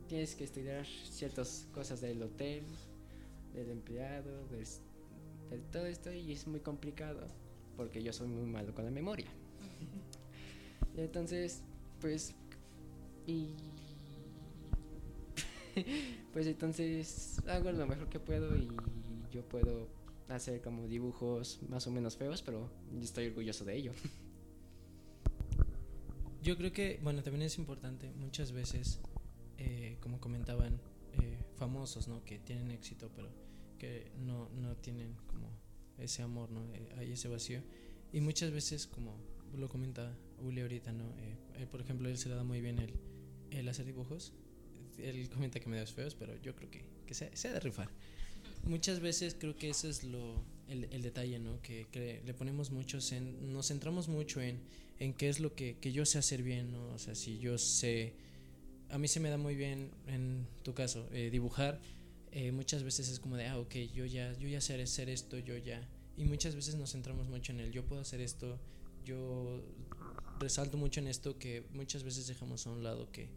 tienes 0.08 0.34
que 0.34 0.44
estudiar 0.44 0.86
ciertas 0.86 1.68
cosas 1.72 2.00
del 2.00 2.22
hotel, 2.22 2.64
del 3.54 3.70
empleado, 3.70 4.46
del, 4.48 4.66
de 5.50 5.58
todo 5.70 5.86
esto 5.86 6.12
y 6.12 6.32
es 6.32 6.46
muy 6.46 6.60
complicado 6.60 7.28
porque 7.76 8.02
yo 8.02 8.12
soy 8.12 8.28
muy 8.28 8.46
malo 8.46 8.74
con 8.74 8.84
la 8.84 8.90
memoria. 8.90 9.26
Entonces, 10.96 11.62
pues, 12.00 12.34
y 13.26 13.54
pues 16.32 16.46
entonces 16.46 17.40
hago 17.46 17.70
lo 17.72 17.86
mejor 17.86 18.08
que 18.08 18.20
puedo 18.20 18.56
y 18.56 18.68
yo 19.30 19.42
puedo 19.48 19.88
hacer 20.28 20.60
como 20.60 20.86
dibujos 20.86 21.60
más 21.68 21.86
o 21.86 21.90
menos 21.90 22.16
feos, 22.16 22.42
pero 22.42 22.70
estoy 23.00 23.26
orgulloso 23.28 23.64
de 23.64 23.76
ello. 23.76 23.92
Yo 26.42 26.56
creo 26.56 26.72
que, 26.72 26.98
bueno, 27.02 27.22
también 27.22 27.42
es 27.42 27.58
importante 27.58 28.10
muchas 28.12 28.52
veces, 28.52 28.98
eh, 29.58 29.98
como 30.00 30.20
comentaban, 30.20 30.80
eh, 31.20 31.38
famosos, 31.56 32.08
¿no? 32.08 32.24
Que 32.24 32.38
tienen 32.38 32.70
éxito, 32.70 33.10
pero 33.14 33.28
que 33.78 34.10
no, 34.16 34.48
no 34.48 34.74
tienen 34.76 35.14
como 35.26 35.50
ese 36.02 36.22
amor, 36.22 36.50
¿no? 36.50 36.64
Eh, 36.74 36.88
hay 36.98 37.12
ese 37.12 37.28
vacío. 37.28 37.62
Y 38.12 38.20
muchas 38.20 38.50
veces, 38.50 38.86
como 38.86 39.16
lo 39.56 39.68
comenta 39.68 40.16
Uli 40.38 40.60
ahorita, 40.60 40.92
¿no? 40.92 41.14
por 41.70 41.80
ejemplo, 41.80 42.08
él 42.08 42.16
se 42.16 42.28
le 42.28 42.34
da 42.34 42.44
muy 42.44 42.60
bien 42.60 42.78
el, 42.78 42.94
el 43.50 43.68
hacer 43.68 43.86
dibujos. 43.86 44.32
Él 44.98 45.28
comenta 45.28 45.60
que 45.60 45.68
me 45.68 45.76
das 45.76 45.92
feos, 45.92 46.14
pero 46.14 46.36
yo 46.42 46.54
creo 46.54 46.70
que, 46.70 46.84
que 47.06 47.14
se, 47.14 47.34
se 47.36 47.48
ha 47.48 47.52
de 47.52 47.60
rifar. 47.60 47.90
Muchas 48.64 49.00
veces 49.00 49.36
creo 49.38 49.56
que 49.56 49.70
ese 49.70 49.88
es 49.88 50.04
lo, 50.04 50.42
el, 50.68 50.84
el 50.84 51.02
detalle, 51.02 51.38
¿no? 51.38 51.60
Que, 51.62 51.86
que, 51.90 52.22
le 52.24 52.34
ponemos 52.34 52.70
muchos 52.70 53.12
en, 53.12 53.52
nos 53.52 53.68
centramos 53.68 54.08
mucho 54.08 54.40
en, 54.40 54.60
en 54.98 55.14
qué 55.14 55.28
es 55.28 55.40
lo 55.40 55.54
que, 55.54 55.78
que 55.78 55.92
yo 55.92 56.04
sé 56.04 56.18
hacer 56.18 56.42
bien, 56.42 56.72
¿no? 56.72 56.88
O 56.88 56.98
sea, 56.98 57.14
si 57.14 57.38
yo 57.38 57.58
sé, 57.58 58.14
a 58.90 58.98
mí 58.98 59.08
se 59.08 59.20
me 59.20 59.30
da 59.30 59.38
muy 59.38 59.56
bien, 59.56 59.90
en 60.06 60.46
tu 60.62 60.74
caso, 60.74 61.08
eh, 61.12 61.30
dibujar, 61.30 61.80
eh, 62.32 62.52
muchas 62.52 62.82
veces 62.82 63.08
es 63.08 63.20
como 63.20 63.36
de, 63.36 63.46
ah, 63.46 63.58
ok, 63.58 63.74
yo 63.94 64.04
ya, 64.04 64.32
yo 64.38 64.48
ya 64.48 64.60
sé 64.60 64.80
hacer 64.80 65.08
esto, 65.08 65.38
yo 65.38 65.56
ya, 65.56 65.86
y 66.16 66.24
muchas 66.24 66.54
veces 66.54 66.74
nos 66.76 66.92
centramos 66.92 67.28
mucho 67.28 67.52
en 67.52 67.60
el, 67.60 67.72
yo 67.72 67.84
puedo 67.84 68.00
hacer 68.00 68.20
esto, 68.20 68.58
yo 69.04 69.62
resalto 70.38 70.76
mucho 70.76 71.00
en 71.00 71.08
esto 71.08 71.38
que 71.38 71.64
muchas 71.72 72.02
veces 72.02 72.26
dejamos 72.26 72.66
a 72.66 72.70
un 72.70 72.82
lado 72.82 73.10
que 73.10 73.28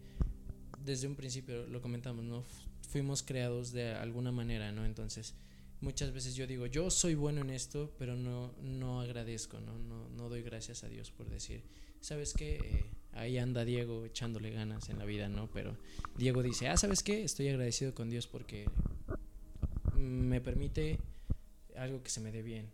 desde 0.84 1.08
un 1.08 1.16
principio 1.16 1.66
lo 1.68 1.82
comentamos, 1.82 2.24
¿no? 2.26 2.44
Fuimos 2.90 3.24
creados 3.24 3.72
de 3.72 3.92
alguna 3.92 4.32
manera, 4.32 4.72
¿no? 4.72 4.86
Entonces, 4.86 5.36
muchas 5.82 6.12
veces 6.12 6.36
yo 6.36 6.48
digo, 6.48 6.66
yo 6.66 6.90
soy 6.90 7.16
bueno 7.16 7.42
en 7.42 7.50
esto, 7.50 7.94
pero 7.98 8.16
no, 8.16 8.54
no 8.62 9.02
agradezco, 9.02 9.60
¿no? 9.60 9.78
No, 9.80 10.10
no 10.10 10.30
doy 10.30 10.44
gracias 10.44 10.84
a 10.84 10.90
Dios 10.90 11.12
por 11.12 11.30
decir, 11.30 11.64
¿sabes 12.00 12.34
qué? 12.34 12.56
Eh, 12.56 12.86
ahí 13.14 13.38
anda 13.38 13.66
Diego 13.66 14.06
echándole 14.06 14.52
ganas 14.52 14.90
en 14.90 15.00
la 15.00 15.06
vida, 15.06 15.30
¿no? 15.30 15.50
Pero 15.52 15.76
Diego 16.18 16.44
dice, 16.44 16.68
ah, 16.68 16.78
¿sabes 16.78 17.04
qué? 17.04 17.24
Estoy 17.24 17.48
agradecido 17.50 17.94
con 17.94 18.10
Dios 18.10 18.28
porque 18.28 18.66
me 19.96 20.42
permite 20.42 21.00
algo 21.76 22.04
que 22.04 22.10
se 22.10 22.22
me 22.22 22.32
dé 22.32 22.42
bien. 22.42 22.70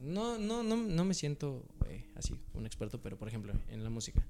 No, 0.00 0.38
no, 0.38 0.62
no, 0.62 0.76
no 0.76 1.04
me 1.04 1.14
siento 1.14 1.64
eh, 1.88 2.04
así, 2.14 2.38
un 2.54 2.66
experto, 2.66 3.00
pero 3.02 3.16
por 3.18 3.28
ejemplo, 3.28 3.52
en 3.68 3.82
la 3.82 3.90
música. 3.90 4.24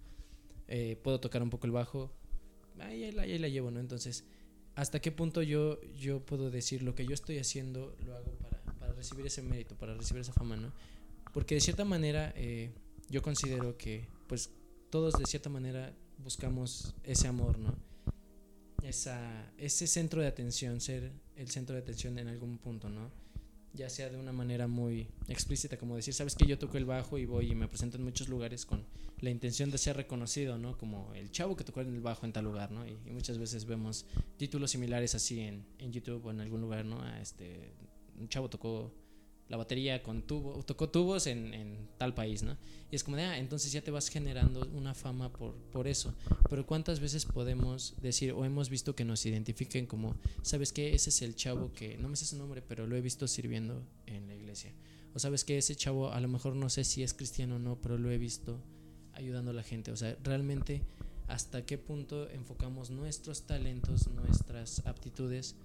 Eh, 0.67 0.99
puedo 1.03 1.21
tocar 1.21 1.43
un 1.43 1.51
poco 1.51 1.67
el 1.67 1.73
bajo, 1.73 2.11
ahí, 2.81 3.05
ahí, 3.05 3.19
ahí, 3.19 3.39
la 3.39 3.49
llevo, 3.49 3.71
¿no? 3.71 3.81
Entonces, 3.81 4.25
¿hasta 4.75 5.01
qué 5.01 5.13
punto 5.13 5.43
yo, 5.43 5.81
yo 5.95 6.21
puedo 6.21 6.51
decir 6.51 6.83
lo 6.83 6.95
que 6.95 7.07
yo 7.07 7.15
estoy 7.15 7.39
haciendo 7.39 7.95
lo 8.05 8.15
hago 8.15 8.33
para, 8.33 8.61
para 8.79 8.93
recibir 8.93 9.27
ese 9.27 9.43
mérito, 9.43 9.77
para 9.77 9.95
recibir 9.95 10.23
esa 10.23 10.33
fama, 10.33 10.57
¿no? 10.57 10.73
Porque 11.33 11.55
de 11.55 11.61
cierta 11.61 11.85
manera 11.85 12.33
eh, 12.37 12.71
yo 13.09 13.23
considero 13.23 13.77
que, 13.77 14.09
pues, 14.27 14.51
todos 14.91 15.15
de 15.15 15.25
cierta 15.27 15.49
manera 15.49 15.95
buscamos 16.19 16.95
ese 17.05 17.29
amor, 17.29 17.59
¿no? 17.59 17.75
Esa, 18.83 19.53
ese 19.59 19.87
centro 19.87 20.23
de 20.23 20.29
atención, 20.29 20.81
ser 20.81 21.13
el 21.37 21.51
centro 21.51 21.75
de 21.75 21.83
atención 21.83 22.19
en 22.19 22.29
algún 22.29 22.59
punto, 22.59 22.89
¿no? 22.89 23.11
Ya 23.75 23.91
sea 23.91 24.09
de 24.09 24.19
una 24.19 24.33
manera 24.33 24.67
muy 24.67 25.09
explícita, 25.29 25.77
como 25.77 25.97
decir, 25.97 26.15
sabes 26.15 26.35
que 26.35 26.47
yo 26.47 26.59
toco 26.59 26.79
el 26.79 26.85
bajo 26.85 27.19
y 27.19 27.27
voy 27.27 27.53
y 27.53 27.55
me 27.55 27.69
presento 27.69 27.97
en 27.97 28.05
muchos 28.05 28.29
lugares 28.29 28.65
con 28.65 28.87
la 29.21 29.31
intención 29.31 29.71
de 29.71 29.79
ser 29.79 29.97
reconocido, 29.97 30.59
¿no? 30.59 30.79
Como 30.79 31.13
el 31.15 31.31
chavo 31.31 31.57
que 31.57 31.65
tocó 31.65 31.81
en 31.81 31.95
el 31.95 32.01
bajo 32.01 32.25
en 32.25 32.33
tal 32.33 32.45
lugar, 32.45 32.71
¿no? 32.71 32.87
Y, 32.87 32.97
muchas 33.11 33.39
veces 33.39 33.67
vemos 33.67 34.07
títulos 34.37 34.71
similares 34.71 35.15
así 35.15 35.41
en, 35.41 35.67
en, 35.79 35.93
YouTube 35.93 36.25
o 36.25 36.31
en 36.31 36.41
algún 36.41 36.61
lugar, 36.61 36.85
¿no? 36.85 37.07
Este, 37.17 37.73
un 38.19 38.29
chavo 38.29 38.49
tocó 38.49 38.93
la 39.49 39.57
batería 39.57 40.03
con 40.03 40.23
tubo, 40.23 40.63
tocó 40.65 40.91
tubos 40.91 41.27
en, 41.27 41.89
tal 41.97 42.15
país, 42.15 42.43
¿no? 42.43 42.57
Y 42.91 42.97
es 42.97 43.05
como 43.05 43.17
de, 43.17 43.25
ah, 43.25 43.39
entonces 43.39 43.73
ya 43.73 43.83
te 43.83 43.91
vas 43.91 44.09
generando 44.09 44.69
una 44.75 44.95
fama 44.95 45.33
por, 45.33 45.55
por 45.73 45.89
eso. 45.89 46.15
Pero 46.49 46.67
¿cuántas 46.67 47.01
veces 47.01 47.25
podemos 47.25 47.95
decir 48.01 48.33
o 48.33 48.45
hemos 48.45 48.69
visto 48.69 48.95
que 48.95 49.05
nos 49.05 49.25
identifiquen 49.27 49.87
como, 49.87 50.17
¿sabes 50.43 50.73
qué? 50.73 50.95
Ese 50.95 51.11
es 51.11 51.23
el 51.23 51.35
chavo 51.35 51.73
que, 51.73 51.97
no 51.99 52.09
me 52.09 52.17
sé 52.17 52.27
su 52.27 52.37
nombre, 52.37 52.63
pero 52.63 52.87
lo 52.87 52.97
he 52.97 53.01
visto 53.01 53.27
sirviendo 53.27 53.83
en 54.07 54.27
la 54.27 54.35
iglesia. 54.35 54.73
O 55.15 55.19
sabes 55.19 55.45
que 55.45 55.59
ese 55.59 55.75
chavo, 55.75 56.13
a 56.13 56.21
lo 56.21 56.29
mejor 56.29 56.55
no 56.55 56.69
sé 56.69 56.85
si 56.85 57.03
es 57.03 57.15
cristiano 57.15 57.57
o 57.57 57.59
no, 57.59 57.81
pero 57.81 57.99
lo 57.99 58.11
he 58.11 58.19
visto 58.19 58.61
ayudando 59.15 59.51
a 59.51 59.55
la 59.55 59.63
gente. 59.63 59.91
O 59.91 59.97
sea, 59.97 60.17
realmente 60.23 60.83
hasta 61.27 61.65
qué 61.65 61.79
punto 61.79 62.29
enfocamos 62.31 62.91
nuestros 62.91 63.43
talentos, 63.43 64.09
nuestras 64.09 64.87
aptitudes 64.87 65.57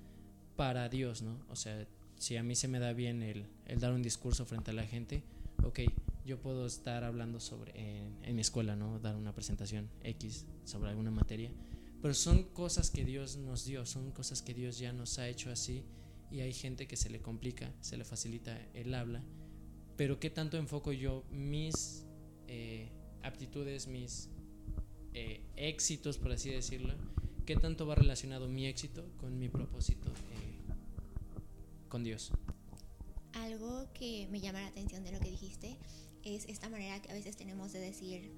para 0.56 0.90
Dios, 0.90 1.22
¿no? 1.22 1.40
O 1.50 1.56
sea, 1.56 1.88
si 2.24 2.38
a 2.38 2.44
mí 2.44 2.56
se 2.56 2.70
me 2.70 2.80
da 2.80 2.94
bien 2.94 3.22
el, 3.22 3.46
el, 3.66 3.82
dar 3.82 3.92
un 3.92 4.02
discurso 4.02 4.46
frente 4.46 4.72
a 4.72 4.74
la 4.74 4.86
gente, 4.86 5.24
ok, 5.62 5.82
yo 6.26 6.40
puedo 6.40 6.66
estar 6.66 7.04
hablando 7.04 7.42
sobre 7.42 7.74
en, 7.76 8.18
en, 8.24 8.34
mi 8.34 8.40
escuela, 8.40 8.78
¿no? 8.78 8.98
Dar 9.00 9.18
una 9.18 9.36
presentación 9.36 9.90
X 10.04 10.46
sobre 10.64 10.90
alguna 10.90 11.12
materia, 11.12 11.52
pero 12.02 12.14
son 12.14 12.44
cosas 12.44 12.92
que 12.92 13.04
Dios 13.04 13.36
nos 13.36 13.66
dio, 13.66 13.86
son 13.86 14.12
cosas 14.12 14.42
que 14.42 14.54
Dios 14.54 14.80
ya 14.80 14.94
nos 14.94 15.20
ha 15.20 15.28
hecho 15.28 15.52
así 15.52 15.84
y 16.32 16.40
hay 16.40 16.54
gente 16.54 16.88
que 16.88 16.96
se 16.96 17.10
le 17.10 17.20
complica, 17.20 17.74
se 17.82 17.98
le 17.98 18.06
facilita 18.06 18.58
el 18.74 18.94
habla, 18.94 19.22
pero 19.98 20.18
¿qué 20.22 20.30
tanto 20.30 20.56
enfoco 20.56 20.94
yo 20.94 21.26
mis 21.30 22.06
eh, 22.48 22.90
aptitudes, 23.22 23.88
mis 23.88 24.30
eh, 25.14 25.42
éxitos, 25.58 26.18
por 26.20 26.32
así 26.32 26.52
decirlo? 26.52 26.94
¿Qué 27.46 27.58
tanto 27.58 27.86
va 27.86 27.96
relacionado 27.96 28.48
mi 28.48 28.66
éxito 28.66 29.06
con 29.18 29.38
mi 29.38 29.50
propósito? 29.50 30.08
Eh, 30.08 30.53
Dios. 32.02 32.32
Algo 33.34 33.92
que 33.94 34.28
me 34.32 34.40
llama 34.40 34.62
la 34.62 34.68
atención 34.68 35.04
de 35.04 35.12
lo 35.12 35.20
que 35.20 35.30
dijiste 35.30 35.78
es 36.24 36.46
esta 36.46 36.70
manera 36.70 37.02
que 37.02 37.12
a 37.12 37.14
veces 37.14 37.36
tenemos 37.36 37.74
de 37.74 37.80
decir, 37.80 38.32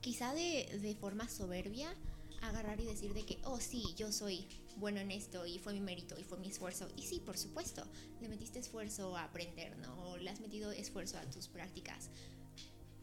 quizá 0.00 0.34
de, 0.34 0.78
de, 0.82 0.94
forma 0.96 1.28
soberbia, 1.28 1.94
agarrar 2.42 2.80
y 2.80 2.84
decir 2.84 3.14
de 3.14 3.24
que, 3.24 3.38
oh 3.44 3.60
sí, 3.60 3.94
yo 3.96 4.12
soy 4.12 4.46
bueno 4.76 5.00
en 5.00 5.10
esto 5.10 5.46
y 5.46 5.58
fue 5.58 5.72
mi 5.72 5.80
mérito 5.80 6.18
y 6.18 6.24
fue 6.24 6.38
mi 6.38 6.48
esfuerzo. 6.48 6.88
Y 6.96 7.02
sí, 7.02 7.20
por 7.20 7.38
supuesto, 7.38 7.86
le 8.20 8.28
metiste 8.28 8.58
esfuerzo 8.58 9.16
a 9.16 9.24
aprender, 9.24 9.78
¿no? 9.78 10.10
O 10.10 10.16
le 10.16 10.30
has 10.30 10.40
metido 10.40 10.72
esfuerzo 10.72 11.18
a 11.18 11.22
tus 11.30 11.48
prácticas. 11.48 12.10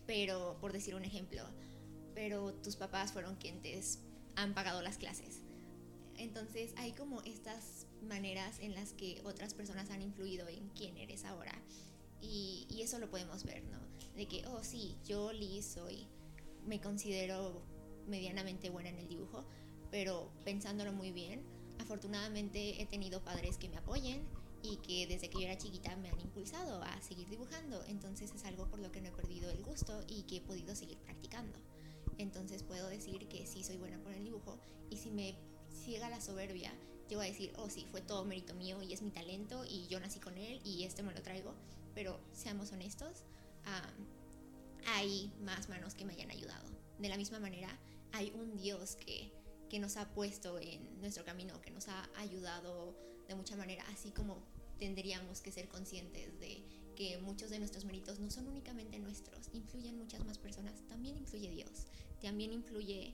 Pero, 0.06 0.58
por 0.62 0.74
decir 0.74 0.96
un 0.96 1.04
ejemplo, 1.04 1.44
pero 2.14 2.54
tus 2.54 2.76
papás 2.76 3.12
fueron 3.12 3.36
quienes 3.36 4.00
han 4.36 4.54
pagado 4.54 4.82
las 4.82 4.98
clases. 4.98 5.42
Entonces 6.18 6.74
hay 6.78 6.94
como 6.94 7.22
estas 7.24 7.85
maneras 8.06 8.60
en 8.60 8.74
las 8.74 8.94
que 8.94 9.22
otras 9.24 9.54
personas 9.54 9.90
han 9.90 10.02
influido 10.02 10.48
en 10.48 10.70
quién 10.70 10.98
eres 10.98 11.26
ahora. 11.26 11.54
Y, 12.22 12.66
y, 12.70 12.82
eso 12.82 12.98
lo 12.98 13.10
podemos 13.10 13.44
ver, 13.44 13.64
¿no? 13.66 13.80
De 14.16 14.28
que, 14.28 14.46
oh 14.48 14.64
sí, 14.64 14.98
yo 15.06 15.32
Liz 15.32 15.66
soy, 15.66 16.08
me 16.66 16.82
considero 16.82 17.62
medianamente 18.08 18.70
buena 18.70 18.90
en 18.90 19.00
el 19.00 19.08
dibujo, 19.08 19.46
pero 19.92 20.32
pensándolo 20.44 20.94
muy 20.94 21.12
bien, 21.12 21.44
afortunadamente 21.80 22.82
he 22.82 22.86
tenido 22.86 23.24
padres 23.24 23.58
que 23.58 23.70
me 23.70 23.78
apoyen 23.78 24.26
y 24.64 24.78
que 24.78 25.08
desde 25.08 25.30
que 25.30 25.40
yo 25.40 25.46
era 25.46 25.58
chiquita 25.58 25.96
me 25.98 26.10
han 26.10 26.20
impulsado 26.20 26.82
a 26.84 27.02
seguir 27.02 27.30
dibujando. 27.30 27.84
Entonces 27.88 28.34
es 28.34 28.46
algo 28.46 28.68
por 28.68 28.80
lo 28.80 28.92
que 28.92 29.02
no 29.02 29.10
he 29.10 29.12
perdido 29.12 29.50
el 29.52 29.64
gusto 29.64 30.04
y 30.08 30.24
que 30.24 30.38
he 30.38 30.42
podido 30.42 30.76
seguir 30.76 30.98
practicando. 31.00 31.60
Entonces 32.18 32.64
puedo 32.64 32.88
decir 32.88 33.28
que 33.28 33.46
sí 33.46 33.64
soy 33.64 33.78
buena 33.78 34.00
por 34.00 34.14
el 34.14 34.24
dibujo 34.24 34.58
y 34.90 34.98
si 34.98 35.12
me 35.12 35.36
ciega 35.70 36.10
la 36.10 36.22
soberbia, 36.22 36.74
voy 37.14 37.28
a 37.28 37.30
decir, 37.30 37.54
oh 37.58 37.70
sí, 37.70 37.86
fue 37.92 38.02
todo 38.02 38.26
mérito 38.26 38.56
mío 38.56 38.82
y 38.82 38.94
es 38.94 39.04
mi 39.04 39.12
talento 39.12 39.64
y 39.70 39.86
yo 39.88 40.00
nací 40.00 40.20
con 40.20 40.38
él 40.38 40.60
y 40.64 40.84
este 40.84 41.04
me 41.04 41.14
lo 41.14 41.22
traigo, 41.22 41.54
pero 41.94 42.20
seamos 42.34 42.72
honestos, 42.72 43.24
um, 43.68 44.06
hay 44.88 45.32
más 45.42 45.70
manos 45.70 45.94
que 45.94 46.06
me 46.06 46.14
hayan 46.14 46.32
ayudado. 46.32 46.66
De 46.98 47.10
la 47.10 47.18
misma 47.18 47.40
manera, 47.40 47.70
hay 48.14 48.32
un 48.32 48.58
Dios 48.58 48.96
que, 48.96 49.32
que 49.70 49.80
nos 49.80 49.98
ha 49.98 50.10
puesto 50.10 50.58
en 50.60 51.00
nuestro 51.02 51.24
camino, 51.24 51.62
que 51.62 51.70
nos 51.70 51.88
ha 51.90 52.10
ayudado 52.16 52.96
de 53.28 53.36
mucha 53.36 53.56
manera, 53.56 53.84
así 53.92 54.10
como 54.10 54.42
tendríamos 54.80 55.42
que 55.42 55.52
ser 55.52 55.68
conscientes 55.68 56.40
de 56.40 56.64
que 56.96 57.18
muchos 57.20 57.50
de 57.50 57.60
nuestros 57.60 57.86
méritos 57.86 58.20
no 58.20 58.32
son 58.32 58.48
únicamente 58.48 58.98
nuestros, 59.00 59.50
influyen 59.54 59.98
muchas 59.98 60.24
más 60.26 60.38
personas, 60.38 60.82
también 60.88 61.18
influye 61.18 61.52
Dios, 61.52 61.88
también 62.22 62.54
influye 62.54 63.14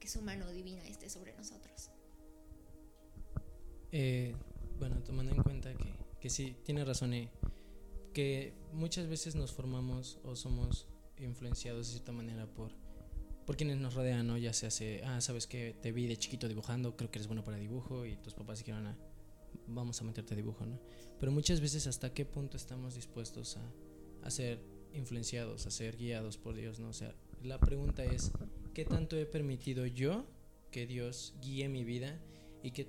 que 0.00 0.08
su 0.08 0.22
mano 0.22 0.50
divina 0.50 0.86
esté 0.86 1.08
sobre 1.08 1.34
nosotros. 1.34 1.90
Eh, 3.98 4.34
bueno, 4.78 5.02
tomando 5.02 5.32
en 5.32 5.42
cuenta 5.42 5.72
que, 5.72 5.94
que 6.20 6.28
sí, 6.28 6.54
tiene 6.64 6.84
razón, 6.84 7.14
eh, 7.14 7.30
porque 8.02 8.52
muchas 8.74 9.06
veces 9.08 9.36
nos 9.36 9.54
formamos 9.54 10.18
o 10.22 10.36
somos 10.36 10.86
influenciados 11.16 11.86
de 11.86 11.92
cierta 11.92 12.12
manera 12.12 12.44
por, 12.44 12.72
por 13.46 13.56
quienes 13.56 13.78
nos 13.78 13.94
rodean, 13.94 14.26
¿no? 14.26 14.36
Ya 14.36 14.52
se 14.52 14.66
hace, 14.66 15.02
ah, 15.04 15.22
sabes 15.22 15.46
que 15.46 15.74
te 15.80 15.92
vi 15.92 16.06
de 16.08 16.18
chiquito 16.18 16.46
dibujando, 16.46 16.94
creo 16.94 17.10
que 17.10 17.20
eres 17.20 17.26
bueno 17.26 17.42
para 17.42 17.56
dibujo 17.56 18.04
y 18.04 18.18
tus 18.18 18.34
papás 18.34 18.58
dijeron, 18.58 18.86
ah, 18.86 18.98
vamos 19.66 19.98
a 20.02 20.04
meterte 20.04 20.34
a 20.34 20.36
dibujo, 20.36 20.66
¿no? 20.66 20.78
Pero 21.18 21.32
muchas 21.32 21.62
veces 21.62 21.86
hasta 21.86 22.12
qué 22.12 22.26
punto 22.26 22.58
estamos 22.58 22.96
dispuestos 22.96 23.56
a, 23.56 24.26
a 24.26 24.30
ser 24.30 24.60
influenciados, 24.92 25.66
a 25.66 25.70
ser 25.70 25.96
guiados 25.96 26.36
por 26.36 26.54
Dios, 26.54 26.80
¿no? 26.80 26.88
O 26.88 26.92
sea, 26.92 27.14
la 27.42 27.58
pregunta 27.58 28.04
es, 28.04 28.30
¿qué 28.74 28.84
tanto 28.84 29.16
he 29.16 29.24
permitido 29.24 29.86
yo 29.86 30.26
que 30.70 30.86
Dios 30.86 31.32
guíe 31.40 31.70
mi 31.70 31.82
vida 31.82 32.20
y 32.62 32.72
qué 32.72 32.84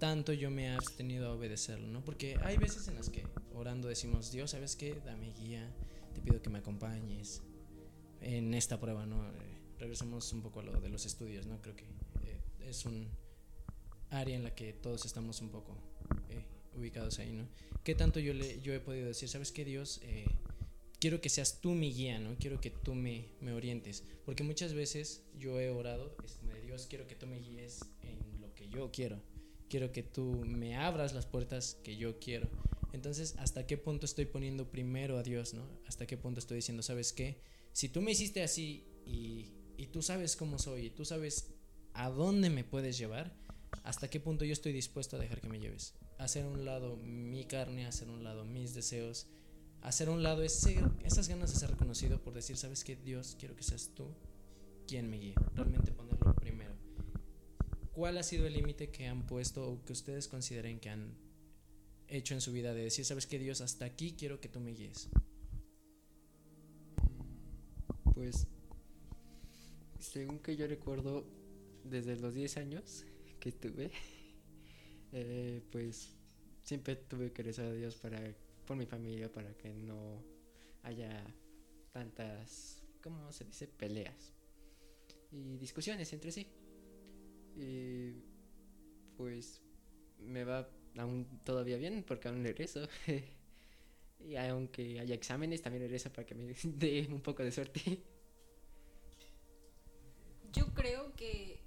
tanto 0.00 0.32
yo 0.32 0.50
me 0.50 0.64
he 0.64 0.68
abstenido 0.70 1.28
a 1.28 1.34
obedecerlo, 1.34 1.86
¿no? 1.86 2.02
Porque 2.04 2.36
hay 2.42 2.56
veces 2.56 2.88
en 2.88 2.96
las 2.96 3.10
que 3.10 3.22
orando 3.54 3.86
decimos, 3.86 4.32
Dios, 4.32 4.50
¿sabes 4.50 4.74
qué? 4.74 4.98
Dame 5.04 5.32
guía, 5.34 5.70
te 6.14 6.22
pido 6.22 6.42
que 6.42 6.48
me 6.48 6.58
acompañes 6.58 7.42
en 8.22 8.54
esta 8.54 8.80
prueba, 8.80 9.06
¿no? 9.06 9.28
Eh, 9.28 9.32
regresemos 9.78 10.32
un 10.32 10.42
poco 10.42 10.60
a 10.60 10.62
lo 10.64 10.80
de 10.80 10.88
los 10.88 11.04
estudios, 11.04 11.46
¿no? 11.46 11.60
Creo 11.60 11.76
que 11.76 11.84
eh, 11.84 12.40
es 12.66 12.86
un 12.86 13.08
área 14.08 14.34
en 14.34 14.42
la 14.42 14.54
que 14.54 14.72
todos 14.72 15.04
estamos 15.04 15.40
un 15.42 15.50
poco 15.50 15.76
eh, 16.30 16.44
ubicados 16.76 17.18
ahí, 17.18 17.32
¿no? 17.32 17.46
¿Qué 17.84 17.94
tanto 17.94 18.20
yo, 18.20 18.32
le, 18.32 18.60
yo 18.62 18.72
he 18.72 18.80
podido 18.80 19.06
decir, 19.06 19.28
¿sabes 19.28 19.52
qué, 19.52 19.64
Dios? 19.64 20.00
quiero 20.98 21.20
que 21.22 21.30
seas 21.30 21.60
tú 21.60 21.72
mi 21.72 21.92
guía, 21.92 22.18
¿no? 22.18 22.36
Quiero 22.38 22.60
que 22.60 22.70
tú 22.70 22.94
me, 22.94 23.26
me 23.40 23.52
orientes. 23.52 24.04
Porque 24.24 24.42
muchas 24.42 24.74
veces 24.74 25.22
yo 25.38 25.60
he 25.60 25.70
orado, 25.70 26.14
de 26.42 26.60
Dios, 26.62 26.86
quiero 26.88 27.06
que 27.06 27.14
tú 27.14 27.26
me 27.26 27.38
guíes 27.38 27.80
en 28.02 28.40
lo 28.40 28.54
que 28.54 28.68
yo 28.68 28.90
quiero. 28.90 29.20
Quiero 29.70 29.92
que 29.92 30.02
tú 30.02 30.42
me 30.44 30.76
abras 30.76 31.14
las 31.14 31.26
puertas 31.26 31.78
que 31.84 31.96
yo 31.96 32.18
quiero. 32.18 32.50
Entonces, 32.92 33.36
¿hasta 33.38 33.66
qué 33.66 33.78
punto 33.78 34.04
estoy 34.04 34.26
poniendo 34.26 34.68
primero 34.68 35.16
a 35.16 35.22
Dios, 35.22 35.54
¿no? 35.54 35.64
¿Hasta 35.86 36.06
qué 36.06 36.16
punto 36.16 36.40
estoy 36.40 36.56
diciendo, 36.56 36.82
sabes 36.82 37.12
qué? 37.12 37.40
Si 37.72 37.88
tú 37.88 38.02
me 38.02 38.10
hiciste 38.10 38.42
así 38.42 38.84
y, 39.06 39.52
y 39.76 39.86
tú 39.86 40.02
sabes 40.02 40.34
cómo 40.34 40.58
soy 40.58 40.86
y 40.86 40.90
tú 40.90 41.04
sabes 41.04 41.54
a 41.94 42.10
dónde 42.10 42.50
me 42.50 42.64
puedes 42.64 42.98
llevar, 42.98 43.32
¿hasta 43.84 44.10
qué 44.10 44.18
punto 44.18 44.44
yo 44.44 44.52
estoy 44.52 44.72
dispuesto 44.72 45.16
a 45.16 45.20
dejar 45.20 45.40
que 45.40 45.48
me 45.48 45.60
lleves? 45.60 45.94
Hacer 46.18 46.44
a 46.44 46.48
un 46.48 46.64
lado 46.64 46.96
mi 46.96 47.44
carne, 47.44 47.86
hacer 47.86 48.08
a 48.08 48.12
un 48.12 48.24
lado 48.24 48.44
mis 48.44 48.74
deseos, 48.74 49.28
hacer 49.82 50.08
a 50.08 50.10
un 50.10 50.24
lado 50.24 50.42
ese, 50.42 50.80
esas 51.04 51.28
ganas 51.28 51.52
de 51.52 51.60
ser 51.60 51.70
reconocido 51.70 52.20
por 52.20 52.34
decir, 52.34 52.56
¿sabes 52.56 52.82
qué? 52.82 52.96
Dios, 52.96 53.36
quiero 53.38 53.54
que 53.54 53.62
seas 53.62 53.92
tú 53.94 54.08
quien 54.88 55.08
me 55.08 55.18
guíe. 55.18 55.34
Realmente 55.54 55.92
primero. 55.92 56.09
¿Cuál 57.92 58.18
ha 58.18 58.22
sido 58.22 58.46
el 58.46 58.52
límite 58.52 58.90
que 58.90 59.06
han 59.06 59.26
puesto 59.26 59.68
o 59.68 59.84
que 59.84 59.92
ustedes 59.92 60.28
consideren 60.28 60.78
que 60.78 60.90
han 60.90 61.16
hecho 62.08 62.34
en 62.34 62.40
su 62.40 62.52
vida 62.52 62.74
de 62.74 62.84
decir, 62.84 63.04
¿sabes 63.04 63.26
qué? 63.26 63.38
Dios, 63.38 63.60
hasta 63.60 63.84
aquí 63.84 64.12
quiero 64.12 64.40
que 64.40 64.48
tú 64.48 64.60
me 64.60 64.72
guíes? 64.72 65.08
Pues, 68.14 68.46
según 69.98 70.38
que 70.40 70.56
yo 70.56 70.66
recuerdo, 70.66 71.24
desde 71.84 72.16
los 72.16 72.34
10 72.34 72.56
años 72.58 73.04
que 73.38 73.52
tuve, 73.52 73.90
eh, 75.12 75.62
pues 75.72 76.14
siempre 76.62 76.96
tuve 76.96 77.32
que 77.32 77.42
rezar 77.42 77.66
a 77.66 77.72
Dios 77.72 77.96
para 77.96 78.20
por 78.66 78.76
mi 78.76 78.86
familia 78.86 79.32
para 79.32 79.52
que 79.54 79.74
no 79.74 80.22
haya 80.84 81.24
tantas, 81.92 82.80
¿cómo 83.02 83.32
se 83.32 83.44
dice? 83.44 83.66
Peleas 83.66 84.32
y 85.32 85.56
discusiones 85.56 86.12
entre 86.12 86.30
sí. 86.30 86.46
Y 87.56 88.12
pues 89.16 89.62
me 90.18 90.44
va 90.44 90.68
aún 90.96 91.26
todavía 91.44 91.76
bien 91.76 92.04
porque 92.06 92.28
aún 92.28 92.42
regreso. 92.44 92.88
y 94.20 94.36
aunque 94.36 95.00
haya 95.00 95.14
exámenes, 95.14 95.62
también 95.62 95.82
regreso 95.82 96.10
para 96.10 96.26
que 96.26 96.34
me 96.34 96.54
dé 96.64 97.06
un 97.10 97.20
poco 97.20 97.42
de 97.42 97.52
suerte. 97.52 98.02
Yo 100.52 100.72
creo 100.74 101.14
que 101.14 101.60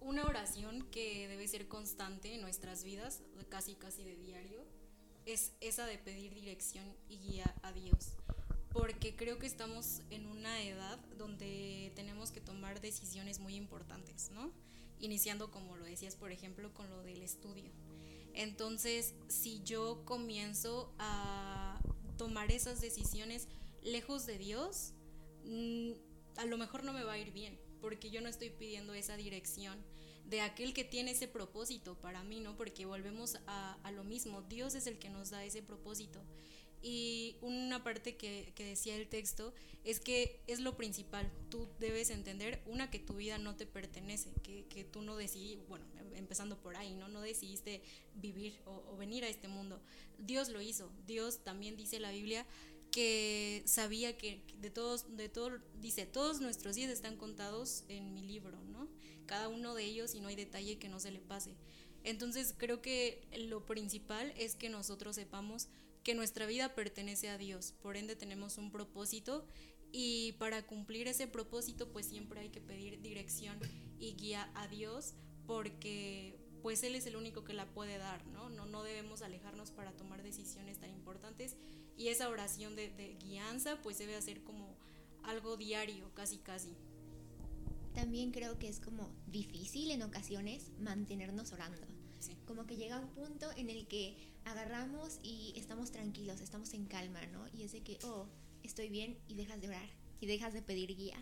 una 0.00 0.24
oración 0.24 0.86
que 0.90 1.26
debe 1.28 1.48
ser 1.48 1.66
constante 1.66 2.34
en 2.34 2.42
nuestras 2.42 2.84
vidas, 2.84 3.22
casi 3.48 3.74
casi 3.74 4.04
de 4.04 4.16
diario, 4.16 4.64
es 5.26 5.52
esa 5.60 5.86
de 5.86 5.98
pedir 5.98 6.34
dirección 6.34 6.84
y 7.08 7.18
guía 7.18 7.54
a 7.62 7.72
Dios. 7.72 8.16
Porque 8.70 9.16
creo 9.16 9.38
que 9.38 9.46
estamos 9.46 10.02
en 10.10 10.26
una 10.26 10.62
edad 10.62 10.98
donde 11.16 11.92
tenemos 11.94 12.30
que 12.30 12.40
tomar 12.40 12.80
decisiones 12.80 13.38
muy 13.38 13.54
importantes, 13.56 14.30
¿no? 14.30 14.52
Iniciando, 14.98 15.50
como 15.50 15.76
lo 15.76 15.84
decías, 15.84 16.16
por 16.16 16.32
ejemplo, 16.32 16.72
con 16.72 16.88
lo 16.90 17.02
del 17.02 17.22
estudio. 17.22 17.70
Entonces, 18.32 19.14
si 19.28 19.62
yo 19.62 20.02
comienzo 20.04 20.92
a 20.98 21.80
tomar 22.16 22.50
esas 22.50 22.80
decisiones 22.80 23.48
lejos 23.82 24.26
de 24.26 24.38
Dios, 24.38 24.92
mm, 25.44 25.92
a 26.36 26.44
lo 26.46 26.58
mejor 26.58 26.84
no 26.84 26.92
me 26.92 27.04
va 27.04 27.12
a 27.12 27.18
ir 27.18 27.32
bien, 27.32 27.58
porque 27.80 28.10
yo 28.10 28.20
no 28.20 28.28
estoy 28.28 28.50
pidiendo 28.50 28.94
esa 28.94 29.16
dirección 29.16 29.78
de 30.24 30.40
aquel 30.40 30.72
que 30.72 30.84
tiene 30.84 31.12
ese 31.12 31.28
propósito 31.28 31.96
para 32.00 32.22
mí, 32.24 32.40
¿no? 32.40 32.56
Porque 32.56 32.86
volvemos 32.86 33.38
a, 33.46 33.90
lo 33.92 34.04
mismo, 34.04 34.42
Dios 34.42 34.74
es 34.74 34.86
el 34.86 34.98
que 34.98 35.10
nos 35.10 35.30
da 35.30 35.44
ese 35.44 35.62
propósito. 35.62 36.20
Y 36.86 37.38
una 37.40 37.82
parte 37.82 38.14
que, 38.14 38.52
decía 38.58 38.94
el 38.94 39.08
texto 39.08 39.54
es 39.84 40.00
que 40.00 40.42
es 40.46 40.60
lo 40.60 40.76
principal, 40.76 41.32
tú 41.48 41.66
debes 41.80 42.10
entender, 42.10 42.62
una, 42.66 42.90
que 42.90 42.98
tu 42.98 43.14
vida 43.14 43.38
no 43.38 43.56
te 43.56 43.64
pertenece, 43.64 44.30
que, 44.42 44.66
que 44.66 44.84
tú 44.84 45.00
no 45.00 45.16
decidiste, 45.16 45.64
bueno, 45.66 45.86
empezando 46.14 46.60
por 46.60 46.76
ahí, 46.76 46.92
¿no? 46.92 47.08
No 47.08 47.22
decidiste 47.22 47.80
vivir 48.16 48.60
o, 48.66 48.84
o 48.92 48.98
venir 48.98 49.24
a 49.24 49.28
este 49.28 49.48
mundo. 49.48 49.80
Dios 50.18 50.50
lo 50.50 50.60
hizo, 50.60 50.90
Dios 51.06 51.42
también 51.42 51.74
dice 51.74 52.00
la 52.00 52.10
Biblia 52.10 52.44
que 52.90 53.62
sabía 53.64 54.18
que 54.18 54.42
de 54.60 54.68
todos, 54.68 55.16
de 55.16 55.30
todo, 55.30 55.58
dice, 55.80 56.04
todos 56.04 56.42
nuestros 56.42 56.76
días 56.76 56.90
están 56.90 57.16
contados 57.16 57.84
en 57.88 58.12
mi 58.12 58.20
libro, 58.20 58.62
¿no? 58.66 58.90
Cada 59.24 59.48
uno 59.48 59.74
de 59.74 59.84
ellos 59.84 60.14
y 60.14 60.20
no 60.20 60.28
hay 60.28 60.36
detalle 60.36 60.78
que 60.78 60.90
no 60.90 61.00
se 61.00 61.12
le 61.12 61.20
pase. 61.20 61.56
Entonces 62.04 62.54
creo 62.56 62.82
que 62.82 63.26
lo 63.48 63.64
principal 63.64 64.34
es 64.36 64.54
que 64.54 64.68
nosotros 64.68 65.16
sepamos 65.16 65.68
que 66.04 66.14
nuestra 66.14 66.46
vida 66.46 66.74
pertenece 66.74 67.30
a 67.30 67.38
Dios, 67.38 67.72
por 67.82 67.96
ende 67.96 68.14
tenemos 68.14 68.58
un 68.58 68.70
propósito 68.70 69.46
y 69.90 70.32
para 70.32 70.66
cumplir 70.66 71.08
ese 71.08 71.26
propósito 71.26 71.90
pues 71.90 72.06
siempre 72.06 72.40
hay 72.40 72.50
que 72.50 72.60
pedir 72.60 73.00
dirección 73.00 73.58
y 73.98 74.14
guía 74.14 74.50
a 74.54 74.68
Dios 74.68 75.14
porque 75.46 76.38
pues 76.62 76.82
Él 76.82 76.94
es 76.94 77.06
el 77.06 77.16
único 77.16 77.44
que 77.44 77.52
la 77.52 77.66
puede 77.66 77.98
dar, 77.98 78.26
¿no? 78.28 78.48
No, 78.48 78.66
no 78.66 78.82
debemos 78.82 79.22
alejarnos 79.22 79.70
para 79.70 79.92
tomar 79.92 80.22
decisiones 80.22 80.78
tan 80.78 80.90
importantes 80.90 81.56
y 81.96 82.08
esa 82.08 82.28
oración 82.28 82.74
de, 82.76 83.16
guianza 83.20 83.80
pues 83.82 83.98
debe 83.98 84.16
hacer 84.16 84.42
como 84.42 84.76
algo 85.22 85.56
diario, 85.56 86.10
casi 86.14 86.38
casi. 86.38 86.74
También 87.94 88.32
creo 88.32 88.58
que 88.58 88.68
es 88.68 88.80
como 88.80 89.14
difícil 89.26 89.90
en 89.90 90.02
ocasiones 90.02 90.70
mantenernos 90.80 91.52
orando. 91.52 91.86
Como 92.46 92.66
que 92.66 92.76
llega 92.76 92.98
un 92.98 93.08
punto 93.08 93.50
en 93.56 93.70
el 93.70 93.86
que 93.86 94.33
agarramos 94.44 95.18
y 95.22 95.52
estamos 95.56 95.90
tranquilos, 95.90 96.40
estamos 96.40 96.74
en 96.74 96.86
calma, 96.86 97.24
¿no? 97.26 97.46
Y 97.52 97.62
es 97.62 97.72
de 97.72 97.82
que, 97.82 97.98
oh, 98.04 98.26
estoy 98.62 98.88
bien 98.88 99.18
y 99.28 99.34
dejas 99.34 99.60
de 99.60 99.68
orar 99.68 99.88
y 100.20 100.26
dejas 100.26 100.52
de 100.52 100.62
pedir 100.62 100.94
guía. 100.96 101.16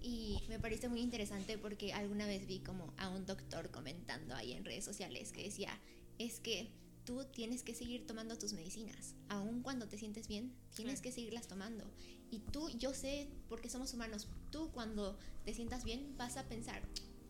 Y 0.00 0.42
me 0.48 0.58
parece 0.58 0.88
muy 0.88 1.00
interesante 1.00 1.56
porque 1.56 1.92
alguna 1.94 2.26
vez 2.26 2.46
vi 2.46 2.60
como 2.60 2.92
a 2.98 3.08
un 3.08 3.24
doctor 3.24 3.70
comentando 3.70 4.34
ahí 4.34 4.52
en 4.52 4.64
redes 4.64 4.84
sociales 4.84 5.32
que 5.32 5.44
decía, 5.44 5.80
es 6.18 6.40
que 6.40 6.70
tú 7.04 7.24
tienes 7.32 7.62
que 7.62 7.74
seguir 7.74 8.06
tomando 8.06 8.36
tus 8.36 8.52
medicinas. 8.52 9.14
Aun 9.28 9.62
cuando 9.62 9.88
te 9.88 9.98
sientes 9.98 10.28
bien, 10.28 10.54
tienes 10.74 11.00
que 11.00 11.12
seguirlas 11.12 11.46
tomando. 11.46 11.84
Y 12.30 12.40
tú, 12.40 12.68
yo 12.70 12.92
sé, 12.92 13.28
porque 13.48 13.70
somos 13.70 13.94
humanos, 13.94 14.28
tú 14.50 14.70
cuando 14.72 15.18
te 15.44 15.54
sientas 15.54 15.84
bien 15.84 16.16
vas 16.16 16.36
a 16.36 16.48
pensar, 16.48 16.82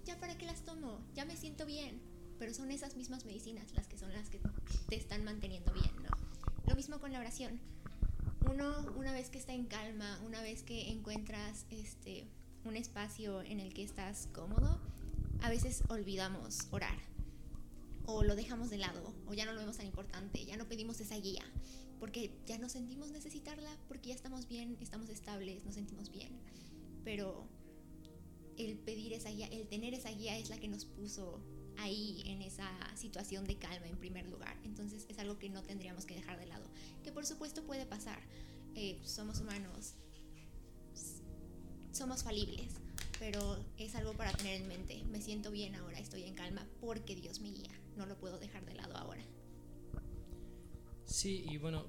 ya 0.04 0.18
para 0.18 0.36
qué 0.36 0.46
las 0.46 0.64
tomo, 0.64 1.00
ya 1.14 1.24
me 1.24 1.36
siento 1.36 1.66
bien. 1.66 2.00
Pero 2.38 2.54
son 2.54 2.70
esas 2.70 2.96
mismas 2.96 3.24
medicinas 3.24 3.72
las 3.74 3.86
que 3.86 3.98
son 3.98 4.12
las 4.12 4.28
que 4.28 4.40
te 4.88 4.96
están 4.96 5.24
manteniendo 5.24 5.72
bien, 5.72 5.90
¿no? 6.02 6.10
Lo 6.66 6.74
mismo 6.74 6.98
con 7.00 7.12
la 7.12 7.20
oración. 7.20 7.60
Uno, 8.50 8.92
una 8.96 9.12
vez 9.12 9.30
que 9.30 9.38
está 9.38 9.52
en 9.52 9.66
calma, 9.66 10.20
una 10.26 10.42
vez 10.42 10.62
que 10.62 10.90
encuentras 10.90 11.66
este, 11.70 12.26
un 12.64 12.76
espacio 12.76 13.42
en 13.42 13.60
el 13.60 13.72
que 13.72 13.82
estás 13.82 14.28
cómodo, 14.32 14.80
a 15.42 15.48
veces 15.48 15.82
olvidamos 15.88 16.68
orar 16.70 16.98
o 18.06 18.22
lo 18.22 18.36
dejamos 18.36 18.70
de 18.70 18.78
lado 18.78 19.14
o 19.26 19.34
ya 19.34 19.46
no 19.46 19.52
lo 19.52 19.60
vemos 19.60 19.76
tan 19.76 19.86
importante, 19.86 20.44
ya 20.44 20.56
no 20.56 20.68
pedimos 20.68 21.00
esa 21.00 21.16
guía 21.16 21.44
porque 22.00 22.30
ya 22.46 22.58
no 22.58 22.68
sentimos 22.68 23.10
necesitarla 23.10 23.70
porque 23.88 24.10
ya 24.10 24.14
estamos 24.14 24.46
bien, 24.48 24.76
estamos 24.80 25.08
estables, 25.08 25.64
nos 25.64 25.74
sentimos 25.74 26.10
bien. 26.10 26.32
Pero 27.04 27.46
el 28.56 28.76
pedir 28.76 29.12
esa 29.12 29.30
guía, 29.30 29.46
el 29.46 29.66
tener 29.68 29.94
esa 29.94 30.10
guía 30.10 30.36
es 30.38 30.50
la 30.50 30.58
que 30.58 30.68
nos 30.68 30.84
puso 30.84 31.40
ahí 31.78 32.22
en 32.26 32.42
esa 32.42 32.68
situación 32.96 33.44
de 33.44 33.56
calma 33.56 33.86
en 33.86 33.96
primer 33.96 34.26
lugar. 34.28 34.56
Entonces 34.64 35.06
es 35.08 35.18
algo 35.18 35.38
que 35.38 35.48
no 35.48 35.62
tendríamos 35.62 36.04
que 36.06 36.14
dejar 36.14 36.38
de 36.38 36.46
lado. 36.46 36.66
Que 37.02 37.12
por 37.12 37.26
supuesto 37.26 37.64
puede 37.64 37.86
pasar. 37.86 38.20
Eh, 38.74 39.00
somos 39.04 39.40
humanos, 39.40 39.94
somos 41.92 42.24
falibles, 42.24 42.72
pero 43.18 43.64
es 43.78 43.94
algo 43.94 44.12
para 44.14 44.32
tener 44.32 44.60
en 44.60 44.68
mente. 44.68 45.04
Me 45.04 45.20
siento 45.20 45.50
bien 45.50 45.74
ahora, 45.74 45.98
estoy 45.98 46.24
en 46.24 46.34
calma 46.34 46.66
porque 46.80 47.14
Dios 47.14 47.40
me 47.40 47.50
guía 47.50 47.70
no 47.96 48.06
lo 48.06 48.16
puedo 48.16 48.38
dejar 48.38 48.64
de 48.64 48.74
lado 48.74 48.96
ahora. 48.96 49.22
Sí, 51.04 51.44
y 51.48 51.58
bueno, 51.58 51.86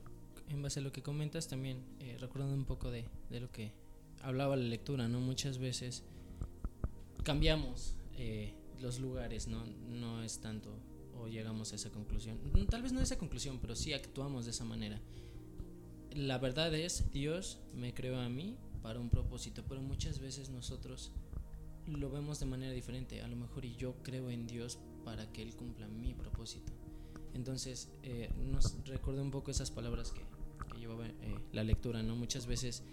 en 0.50 0.62
base 0.62 0.80
a 0.80 0.84
lo 0.84 0.92
que 0.92 1.02
comentas, 1.02 1.48
también 1.48 1.84
eh, 2.00 2.18
recordando 2.20 2.56
un 2.56 2.66
poco 2.66 2.92
de, 2.92 3.06
de, 3.30 3.40
lo 3.40 3.52
que 3.52 3.72
hablaba 4.22 4.56
la 4.56 4.64
lectura, 4.64 5.08
¿no? 5.08 5.20
Muchas 5.20 5.58
veces 5.58 6.04
cambiamos 7.24 7.96
eh, 8.18 8.54
los 8.82 9.00
lugares, 9.00 9.48
¿no? 9.48 9.66
No 9.90 10.24
es 10.24 10.40
tanto 10.40 10.78
o 11.20 11.28
llegamos 11.28 11.72
a 11.72 11.76
esa 11.76 11.92
conclusión. 11.92 12.40
Tal 12.70 12.82
vez 12.82 12.92
no 12.92 13.02
esa 13.02 13.18
conclusión, 13.18 13.60
pero 13.60 13.76
sí 13.76 13.94
actuamos 13.94 14.46
de 14.46 14.52
esa 14.52 14.66
manera. 14.66 15.02
La 16.14 16.38
verdad 16.38 16.74
es, 16.74 17.12
Dios 17.12 17.60
me 17.74 17.94
creó 17.94 18.20
a 18.20 18.30
mí 18.30 18.58
para 18.82 19.00
un 19.00 19.10
propósito, 19.10 19.64
pero 19.68 19.82
muchas 19.82 20.20
veces 20.20 20.50
nosotros 20.50 21.12
lo 21.88 22.10
vemos 22.10 22.40
de 22.40 22.46
manera 22.46 22.72
diferente. 22.72 23.22
A 23.22 23.28
lo 23.28 23.36
mejor 23.36 23.66
y 23.66 23.76
yo 23.76 23.96
creo 24.04 24.30
en 24.30 24.48
Dios 24.48 24.80
para 25.04 25.32
que 25.32 25.42
Él 25.42 25.56
cumpla 25.56 25.88
mi 25.88 26.14
propósito. 26.14 26.72
Entonces, 27.34 27.90
eh, 28.04 28.30
nos 28.38 28.76
recordé 28.86 29.22
un 29.22 29.32
poco 29.32 29.52
esas 29.52 29.72
palabras 29.72 30.12
que, 30.12 30.22
que 30.72 30.80
llevaba 30.80 31.08
eh, 31.08 31.14
la 31.52 31.64
lectura, 31.64 32.02
¿no? 32.02 32.16
Muchas 32.16 32.46
veces 32.46 32.84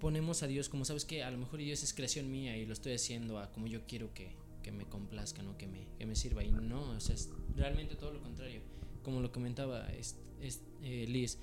ponemos 0.00 0.42
a 0.42 0.46
Dios 0.46 0.68
como, 0.68 0.84
¿sabes 0.84 1.04
que 1.04 1.22
A 1.22 1.30
lo 1.30 1.38
mejor 1.38 1.60
Dios 1.60 1.82
es 1.82 1.94
creación 1.94 2.30
mía 2.30 2.56
y 2.56 2.66
lo 2.66 2.72
estoy 2.72 2.94
haciendo 2.94 3.38
a 3.38 3.52
como 3.52 3.66
yo 3.66 3.86
quiero 3.86 4.12
que, 4.14 4.32
que 4.62 4.72
me 4.72 4.84
complazca, 4.86 5.42
¿no? 5.42 5.56
Que 5.56 5.66
me, 5.66 5.86
que 5.98 6.06
me 6.06 6.16
sirva. 6.16 6.42
Y 6.42 6.50
no, 6.50 6.90
o 6.90 7.00
sea, 7.00 7.14
es 7.14 7.30
realmente 7.56 7.94
todo 7.94 8.12
lo 8.12 8.20
contrario. 8.20 8.60
Como 9.04 9.20
lo 9.20 9.30
comentaba 9.30 9.86
es, 9.92 10.16
es 10.40 10.62
eh, 10.82 11.06
Liz, 11.08 11.38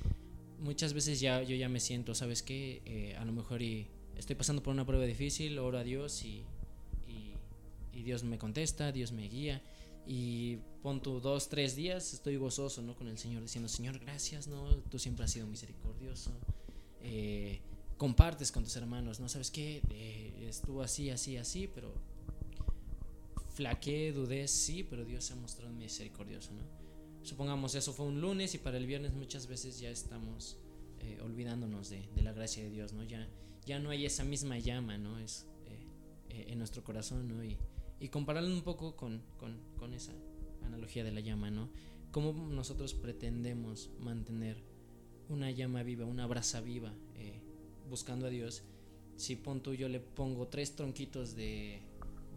muchas 0.59 0.93
veces 0.93 1.19
ya 1.19 1.41
yo 1.43 1.55
ya 1.55 1.69
me 1.69 1.79
siento, 1.79 2.15
¿sabes 2.15 2.43
qué? 2.43 2.81
Eh, 2.85 3.15
a 3.17 3.25
lo 3.25 3.31
mejor 3.31 3.61
y 3.61 3.87
estoy 4.15 4.35
pasando 4.35 4.61
por 4.61 4.73
una 4.73 4.85
prueba 4.85 5.05
difícil, 5.05 5.57
oro 5.59 5.77
a 5.77 5.83
Dios 5.83 6.23
y, 6.23 6.43
y, 7.07 7.33
y 7.93 8.03
Dios 8.03 8.23
me 8.23 8.37
contesta, 8.37 8.91
Dios 8.91 9.11
me 9.11 9.27
guía 9.27 9.61
y 10.07 10.57
pon 10.81 11.01
tu 11.01 11.19
dos, 11.19 11.49
tres 11.49 11.75
días, 11.75 12.13
estoy 12.13 12.37
gozoso, 12.37 12.81
¿no? 12.81 12.95
Con 12.95 13.07
el 13.09 13.17
Señor 13.17 13.41
diciendo, 13.41 13.67
Señor, 13.67 13.99
gracias, 13.99 14.47
¿no? 14.47 14.77
Tú 14.89 14.99
siempre 14.99 15.25
has 15.25 15.31
sido 15.31 15.45
misericordioso. 15.47 16.31
Eh, 17.01 17.59
compartes 17.97 18.51
con 18.51 18.63
tus 18.63 18.75
hermanos, 18.75 19.19
¿no? 19.19 19.27
¿Sabes 19.27 19.51
qué? 19.51 19.81
Eh, 19.89 20.45
estuvo 20.47 20.81
así, 20.81 21.09
así, 21.09 21.37
así, 21.37 21.67
pero 21.67 21.93
flaqueé, 23.55 24.13
dudé, 24.13 24.47
sí, 24.47 24.83
pero 24.83 25.03
Dios 25.03 25.25
se 25.25 25.33
ha 25.33 25.35
mostrado 25.35 25.73
misericordioso, 25.73 26.51
¿no? 26.53 26.61
Supongamos 27.23 27.75
eso 27.75 27.91
fue 27.91 28.05
un 28.05 28.21
lunes 28.21 28.53
y 28.53 28.59
para 28.59 28.77
el 28.77 28.85
viernes 28.85 29.13
muchas 29.13 29.47
veces 29.47 29.79
ya 29.79 29.89
estamos 29.89 30.57
eh, 30.99 31.19
olvidándonos 31.23 31.89
de, 31.89 32.07
la 32.21 32.31
gracia 32.33 32.63
de 32.63 32.69
Dios, 32.69 32.93
¿no? 32.93 33.03
Ya, 33.03 33.27
ya 33.65 33.79
no 33.79 33.89
hay 33.89 34.05
esa 34.05 34.23
misma 34.23 34.59
llama, 34.59 34.97
¿no? 34.97 35.19
Es 35.19 35.47
eh, 36.29 36.45
en 36.49 36.59
nuestro 36.59 36.83
corazón, 36.83 37.27
¿no? 37.27 37.43
Y, 37.43 37.57
y 37.99 38.09
compararlo 38.09 38.53
un 38.53 38.61
poco 38.61 38.95
con, 38.95 39.23
con, 39.37 39.57
con, 39.77 39.93
esa 39.93 40.13
analogía 40.63 41.03
de 41.03 41.11
la 41.11 41.19
llama, 41.19 41.49
¿no? 41.49 41.69
Cómo 42.11 42.31
nosotros 42.33 42.93
pretendemos 42.93 43.89
mantener 43.99 44.63
una 45.29 45.51
llama 45.51 45.83
viva, 45.83 46.05
una 46.05 46.27
brasa 46.27 46.61
viva, 46.61 46.93
eh, 47.15 47.41
buscando 47.89 48.27
a 48.27 48.29
Dios. 48.29 48.63
Si 49.15 49.35
pon 49.35 49.61
tú, 49.61 49.73
yo 49.73 49.89
le 49.89 49.99
pongo 49.99 50.47
tres 50.47 50.75
tronquitos 50.75 51.35
de, 51.35 51.81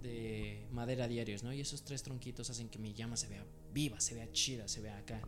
de 0.02 0.66
madera 0.72 1.08
diarios, 1.08 1.42
¿no? 1.42 1.52
Y 1.52 1.60
esos 1.60 1.84
tres 1.84 2.02
tronquitos 2.02 2.48
hacen 2.50 2.68
que 2.68 2.78
mi 2.78 2.94
llama 2.94 3.16
se 3.16 3.28
vea 3.28 3.44
viva, 3.72 4.00
se 4.00 4.14
vea 4.14 4.30
chida, 4.32 4.66
se 4.68 4.80
vea 4.80 4.98
acá, 4.98 5.20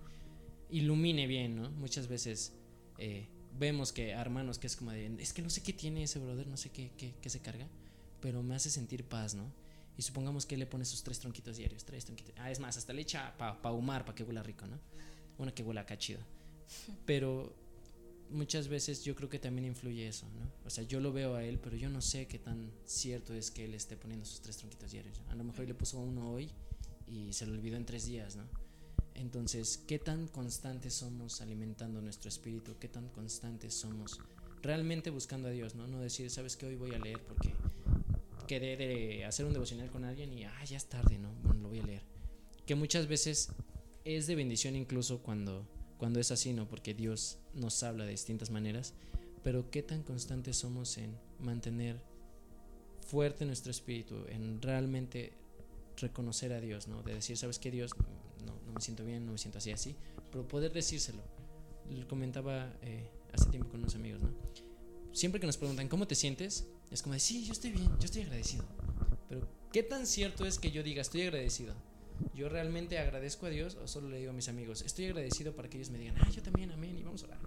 ilumine 0.70 1.26
bien, 1.26 1.56
¿no? 1.56 1.70
Muchas 1.70 2.08
veces 2.08 2.54
eh, 2.98 3.28
vemos 3.58 3.92
que 3.92 4.10
hermanos 4.10 4.58
que 4.58 4.66
es 4.66 4.76
como 4.76 4.92
de, 4.92 5.14
es 5.18 5.32
que 5.32 5.42
no 5.42 5.50
sé 5.50 5.62
qué 5.62 5.72
tiene 5.72 6.02
ese 6.02 6.18
brother, 6.18 6.46
no 6.46 6.56
sé 6.56 6.70
qué, 6.70 6.92
qué, 6.96 7.14
qué 7.20 7.28
se 7.28 7.40
carga, 7.40 7.68
pero 8.20 8.42
me 8.42 8.54
hace 8.54 8.70
sentir 8.70 9.04
paz, 9.04 9.34
¿no? 9.34 9.52
Y 9.96 10.02
supongamos 10.02 10.46
que 10.46 10.56
le 10.56 10.66
pone 10.66 10.84
esos 10.84 11.02
tres 11.02 11.18
tronquitos 11.20 11.58
diarios, 11.58 11.84
tres 11.84 12.06
tronquitos. 12.06 12.34
Ah, 12.38 12.50
es 12.50 12.60
más, 12.60 12.76
hasta 12.78 12.94
le 12.94 13.02
echa 13.02 13.36
para 13.36 13.60
pa 13.60 13.68
ahumar, 13.68 14.04
para 14.04 14.14
que 14.14 14.24
huela 14.24 14.42
rico, 14.42 14.66
¿no? 14.66 14.78
Una 15.36 15.52
que 15.52 15.62
huela 15.62 15.82
acá 15.82 15.98
chido. 15.98 16.20
Pero 17.06 17.54
muchas 18.32 18.68
veces 18.68 19.04
yo 19.04 19.14
creo 19.14 19.28
que 19.28 19.38
también 19.38 19.66
influye 19.66 20.06
eso, 20.06 20.26
¿no? 20.30 20.50
O 20.66 20.70
sea, 20.70 20.84
yo 20.84 21.00
lo 21.00 21.12
veo 21.12 21.34
a 21.34 21.44
él, 21.44 21.58
pero 21.58 21.76
yo 21.76 21.88
no 21.88 22.00
sé 22.00 22.26
qué 22.26 22.38
tan 22.38 22.70
cierto 22.84 23.34
es 23.34 23.50
que 23.50 23.64
él 23.64 23.74
esté 23.74 23.96
poniendo 23.96 24.24
sus 24.24 24.40
tres 24.40 24.56
tronquitos 24.56 24.90
diarios. 24.90 25.20
A 25.28 25.34
lo 25.34 25.44
mejor 25.44 25.66
le 25.66 25.74
puso 25.74 25.98
uno 25.98 26.32
hoy 26.32 26.50
y 27.06 27.32
se 27.32 27.46
lo 27.46 27.52
olvidó 27.52 27.76
en 27.76 27.84
tres 27.84 28.06
días, 28.06 28.36
¿no? 28.36 28.44
Entonces, 29.14 29.82
¿qué 29.86 29.98
tan 29.98 30.26
constantes 30.28 30.94
somos 30.94 31.40
alimentando 31.40 32.00
nuestro 32.00 32.28
espíritu? 32.28 32.76
¿Qué 32.78 32.88
tan 32.88 33.08
constantes 33.08 33.74
somos 33.74 34.18
realmente 34.62 35.10
buscando 35.10 35.48
a 35.48 35.50
Dios, 35.50 35.74
¿no? 35.74 35.86
No 35.86 36.00
decir, 36.00 36.30
sabes 36.30 36.56
que 36.56 36.66
hoy 36.66 36.76
voy 36.76 36.94
a 36.94 36.98
leer 36.98 37.20
porque 37.20 37.52
quedé 38.46 38.76
de 38.76 39.24
hacer 39.24 39.46
un 39.46 39.52
devocional 39.52 39.90
con 39.90 40.04
alguien 40.04 40.32
y, 40.32 40.44
ah, 40.44 40.64
ya 40.64 40.76
es 40.76 40.86
tarde, 40.86 41.18
¿no? 41.18 41.32
Bueno, 41.42 41.62
lo 41.62 41.68
voy 41.68 41.80
a 41.80 41.86
leer. 41.86 42.02
Que 42.66 42.74
muchas 42.74 43.06
veces 43.06 43.50
es 44.04 44.26
de 44.26 44.34
bendición 44.34 44.76
incluso 44.76 45.22
cuando, 45.22 45.66
cuando 46.02 46.18
es 46.18 46.32
así, 46.32 46.52
¿no? 46.52 46.66
Porque 46.66 46.94
Dios 46.94 47.38
nos 47.54 47.80
habla 47.84 48.04
de 48.04 48.10
distintas 48.10 48.50
maneras, 48.50 48.92
pero 49.44 49.70
qué 49.70 49.84
tan 49.84 50.02
constantes 50.02 50.56
somos 50.56 50.98
en 50.98 51.16
mantener 51.38 52.02
fuerte 53.06 53.44
nuestro 53.44 53.70
espíritu, 53.70 54.16
en 54.28 54.60
realmente 54.60 55.32
reconocer 55.96 56.54
a 56.54 56.60
Dios, 56.60 56.88
¿no? 56.88 57.04
De 57.04 57.14
decir, 57.14 57.36
¿sabes 57.36 57.60
qué, 57.60 57.70
Dios? 57.70 57.92
No, 58.44 58.52
no 58.66 58.72
me 58.72 58.80
siento 58.80 59.04
bien, 59.04 59.24
no 59.24 59.30
me 59.30 59.38
siento 59.38 59.58
así, 59.58 59.70
así, 59.70 59.94
pero 60.32 60.48
poder 60.48 60.72
decírselo. 60.72 61.22
Lo 61.88 62.08
comentaba 62.08 62.74
eh, 62.82 63.08
hace 63.32 63.48
tiempo 63.50 63.68
con 63.68 63.78
unos 63.78 63.94
amigos, 63.94 64.22
¿no? 64.22 64.30
Siempre 65.12 65.40
que 65.40 65.46
nos 65.46 65.56
preguntan, 65.56 65.86
¿cómo 65.86 66.08
te 66.08 66.16
sientes? 66.16 66.66
Es 66.90 67.00
como 67.00 67.12
de, 67.12 67.20
sí, 67.20 67.44
yo 67.44 67.52
estoy 67.52 67.70
bien, 67.70 67.88
yo 68.00 68.06
estoy 68.06 68.22
agradecido. 68.22 68.64
Pero, 69.28 69.48
¿qué 69.72 69.84
tan 69.84 70.08
cierto 70.08 70.46
es 70.46 70.58
que 70.58 70.72
yo 70.72 70.82
diga, 70.82 71.00
estoy 71.00 71.22
agradecido? 71.22 71.76
¿Yo 72.34 72.48
realmente 72.48 72.98
agradezco 72.98 73.46
a 73.46 73.50
Dios 73.50 73.76
o 73.76 73.86
solo 73.86 74.08
le 74.08 74.18
digo 74.18 74.30
a 74.30 74.34
mis 74.34 74.48
amigos, 74.48 74.82
estoy 74.82 75.06
agradecido 75.06 75.54
para 75.54 75.68
que 75.68 75.78
ellos 75.78 75.90
me 75.90 75.98
digan, 75.98 76.16
ah, 76.18 76.30
yo 76.30 76.42
también, 76.42 76.70
amén, 76.70 76.96
y 76.98 77.02
vamos 77.02 77.22
a 77.22 77.26
orar? 77.26 77.40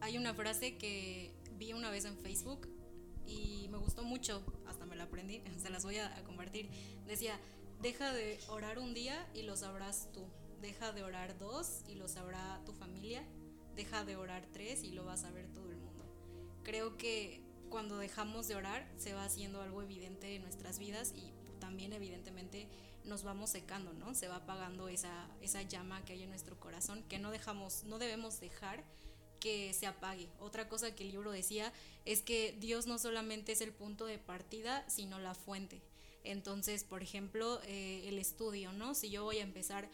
Hay 0.00 0.16
una 0.16 0.34
frase 0.34 0.76
que 0.76 1.30
vi 1.58 1.72
una 1.72 1.90
vez 1.90 2.04
en 2.06 2.16
Facebook 2.16 2.68
y 3.26 3.68
me 3.70 3.78
gustó 3.78 4.02
mucho, 4.02 4.42
hasta 4.66 4.86
me 4.86 4.96
la 4.96 5.04
aprendí, 5.04 5.42
se 5.58 5.70
las 5.70 5.84
voy 5.84 5.98
a, 5.98 6.22
compartir. 6.24 6.68
Decía, 7.06 7.38
deja 7.82 8.12
de 8.12 8.38
orar 8.48 8.78
un 8.78 8.94
día 8.94 9.28
y 9.34 9.42
lo 9.42 9.56
sabrás 9.56 10.08
tú. 10.12 10.26
Deja 10.60 10.92
de 10.92 11.02
orar 11.02 11.38
dos 11.38 11.82
y 11.88 11.94
lo 11.94 12.08
sabrá 12.08 12.60
tu 12.66 12.72
familia. 12.72 13.22
Deja 13.76 14.04
de 14.04 14.16
orar 14.16 14.46
tres 14.52 14.82
y 14.82 14.92
lo 14.92 15.04
va 15.04 15.14
a 15.14 15.16
saber 15.16 15.46
todo 15.52 15.70
el 15.70 15.78
mundo. 15.78 16.04
Creo 16.64 16.98
que 16.98 17.42
cuando 17.70 17.98
dejamos 17.98 18.48
de 18.48 18.56
orar 18.56 18.86
se 18.96 19.14
va 19.14 19.24
haciendo 19.24 19.62
algo 19.62 19.80
evidente 19.80 20.34
en 20.34 20.42
nuestras 20.42 20.78
vidas 20.78 21.14
y 21.14 21.32
también 21.60 21.92
evidentemente 21.92 22.68
nos 23.04 23.22
vamos 23.22 23.50
secando, 23.50 23.92
¿no? 23.92 24.14
Se 24.14 24.28
va 24.28 24.36
apagando 24.36 24.88
esa, 24.88 25.28
esa 25.40 25.62
llama 25.62 26.04
que 26.04 26.14
hay 26.14 26.22
en 26.22 26.30
nuestro 26.30 26.58
corazón 26.58 27.02
que 27.08 27.18
no 27.18 27.30
dejamos, 27.30 27.84
no 27.84 27.98
debemos 27.98 28.40
dejar 28.40 28.84
que 29.40 29.72
se 29.72 29.86
apague. 29.86 30.28
Otra 30.38 30.68
cosa 30.68 30.94
que 30.94 31.02
el 31.02 31.12
libro 31.12 31.32
decía 31.32 31.72
es 32.04 32.22
que 32.22 32.56
Dios 32.60 32.86
no 32.86 32.98
solamente 32.98 33.52
es 33.52 33.60
el 33.60 33.72
punto 33.72 34.06
de 34.06 34.18
partida, 34.18 34.88
sino 34.88 35.18
la 35.18 35.34
fuente. 35.34 35.80
Entonces, 36.22 36.84
por 36.84 37.02
ejemplo, 37.02 37.60
eh, 37.64 38.02
el 38.06 38.18
estudio, 38.18 38.72
¿no? 38.72 38.94
Si 38.94 39.10
yo 39.10 39.24
voy 39.24 39.38
a 39.38 39.42
empezar 39.42 39.88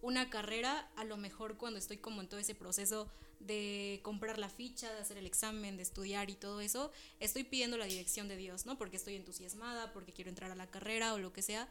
una 0.00 0.30
carrera, 0.30 0.90
a 0.96 1.04
lo 1.04 1.16
mejor 1.16 1.56
cuando 1.56 1.78
estoy 1.78 1.98
como 1.98 2.20
en 2.20 2.28
todo 2.28 2.40
ese 2.40 2.54
proceso 2.54 3.10
de 3.40 4.00
comprar 4.02 4.38
la 4.38 4.48
ficha, 4.48 4.92
de 4.92 5.00
hacer 5.00 5.18
el 5.18 5.26
examen, 5.26 5.76
de 5.76 5.82
estudiar 5.82 6.30
y 6.30 6.34
todo 6.34 6.60
eso, 6.60 6.92
estoy 7.18 7.44
pidiendo 7.44 7.76
la 7.76 7.86
dirección 7.86 8.28
de 8.28 8.36
Dios, 8.36 8.66
¿no? 8.66 8.78
Porque 8.78 8.96
estoy 8.96 9.16
entusiasmada, 9.16 9.92
porque 9.92 10.12
quiero 10.12 10.30
entrar 10.30 10.50
a 10.50 10.54
la 10.54 10.68
carrera 10.68 11.14
o 11.14 11.18
lo 11.18 11.32
que 11.32 11.42
sea. 11.42 11.68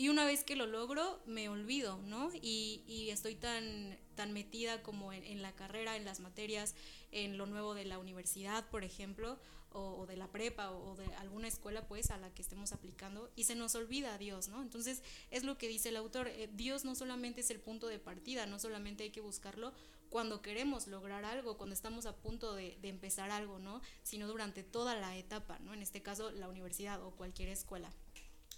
Y 0.00 0.08
una 0.08 0.24
vez 0.24 0.44
que 0.44 0.56
lo 0.56 0.66
logro, 0.66 1.20
me 1.26 1.50
olvido, 1.50 1.98
¿no? 2.06 2.30
Y, 2.40 2.82
y 2.86 3.10
estoy 3.10 3.34
tan, 3.34 3.98
tan 4.14 4.32
metida 4.32 4.82
como 4.82 5.12
en, 5.12 5.42
la 5.42 5.54
carrera, 5.54 5.94
en 5.94 6.06
las 6.06 6.20
materias, 6.20 6.74
en 7.12 7.36
lo 7.36 7.44
nuevo 7.44 7.74
de 7.74 7.84
la 7.84 7.98
universidad, 7.98 8.66
por 8.70 8.82
ejemplo, 8.82 9.38
o, 9.72 10.06
de 10.06 10.16
la 10.16 10.26
prepa 10.28 10.70
o, 10.70 10.96
de 10.96 11.04
alguna 11.16 11.48
escuela, 11.48 11.86
pues, 11.86 12.10
a 12.10 12.16
la 12.16 12.32
que 12.32 12.40
estemos 12.40 12.72
aplicando, 12.72 13.30
y 13.36 13.44
se 13.44 13.56
nos 13.56 13.74
olvida 13.74 14.14
a 14.14 14.16
Dios, 14.16 14.48
¿no? 14.48 14.62
Entonces, 14.62 15.02
es 15.30 15.44
lo 15.44 15.58
que 15.58 15.68
dice 15.68 15.90
el 15.90 15.98
autor, 15.98 16.28
eh, 16.28 16.48
Dios 16.54 16.86
no 16.86 16.94
solamente 16.94 17.42
es 17.42 17.50
el 17.50 17.60
punto 17.60 17.86
de 17.86 17.98
partida, 17.98 18.46
no 18.46 18.58
solamente 18.58 19.04
hay 19.04 19.10
que 19.10 19.20
buscarlo 19.20 19.74
cuando 20.08 20.40
queremos 20.40 20.86
lograr 20.86 21.26
algo, 21.26 21.58
cuando 21.58 21.74
estamos 21.74 22.06
a 22.06 22.16
punto 22.16 22.54
de 22.54 22.78
empezar 22.84 23.30
algo, 23.30 23.58
¿no? 23.58 23.82
Sino 24.02 24.28
durante 24.28 24.62
toda 24.62 24.94
la 24.94 25.18
etapa, 25.18 25.58
¿no? 25.58 25.74
En 25.74 25.82
este 25.82 26.00
caso, 26.00 26.30
la 26.30 26.48
universidad 26.48 27.04
o 27.04 27.10
cualquier 27.10 27.50
escuela. 27.50 27.92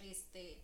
Este 0.00 0.60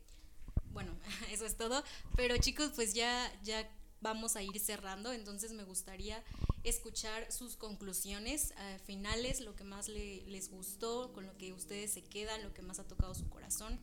bueno, 0.73 0.93
eso 1.31 1.47
es 1.47 1.57
todo. 1.57 1.83
Pero 2.17 2.37
chicos, 2.39 2.73
pues 2.75 2.95
ya, 2.95 3.31
ya 3.43 3.69
vamos 4.01 4.37
a 4.37 4.43
ir 4.43 4.59
cerrando, 4.61 5.13
entonces 5.13 5.53
me 5.53 5.65
gustaría 5.65 6.23
escuchar 6.63 7.31
sus 7.33 7.57
conclusiones 7.57 8.53
uh, 8.53 8.79
finales, 8.85 9.41
lo 9.41 9.55
que 9.57 9.65
más 9.65 9.89
le, 9.89 10.23
les 10.27 10.51
gustó, 10.51 11.13
con 11.13 11.27
lo 11.27 11.37
que 11.37 11.53
ustedes 11.53 11.93
se 11.93 12.03
quedan, 12.03 12.43
lo 12.43 12.55
que 12.55 12.63
más 12.63 12.79
ha 12.79 12.87
tocado 12.87 13.15
su 13.15 13.29
corazón. 13.29 13.79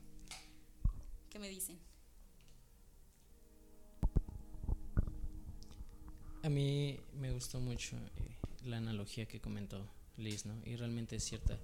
¿Qué 1.30 1.38
me 1.38 1.48
dicen? 1.48 1.78
A 6.42 6.48
mí 6.48 7.00
me 7.14 7.32
gustó 7.32 7.60
mucho 7.60 7.96
eh, 8.16 8.36
la 8.64 8.76
analogía 8.76 9.26
que 9.26 9.40
comentó 9.40 9.90
Liz, 10.16 10.46
¿no? 10.46 10.54
Y 10.64 10.76
realmente 10.76 11.16
es 11.16 11.24
cierta 11.24 11.58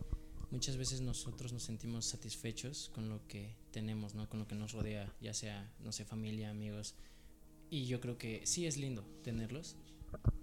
muchas 0.53 0.77
veces 0.77 1.01
nosotros 1.01 1.53
nos 1.53 1.63
sentimos 1.63 2.05
satisfechos 2.05 2.91
con 2.95 3.09
lo 3.09 3.27
que 3.27 3.57
tenemos, 3.73 4.15
¿no? 4.15 4.29
Con 4.29 4.39
lo 4.39 4.47
que 4.47 4.55
nos 4.55 4.73
rodea, 4.73 5.13
ya 5.21 5.35
sea, 5.35 5.73
no 5.81 5.91
sé, 5.91 6.05
familia, 6.05 6.51
amigos. 6.51 6.95
Y 7.71 7.87
yo 7.87 8.01
creo 8.01 8.19
que 8.19 8.47
sí 8.47 8.67
es 8.67 8.77
lindo 8.77 9.03
tenerlos, 9.25 9.77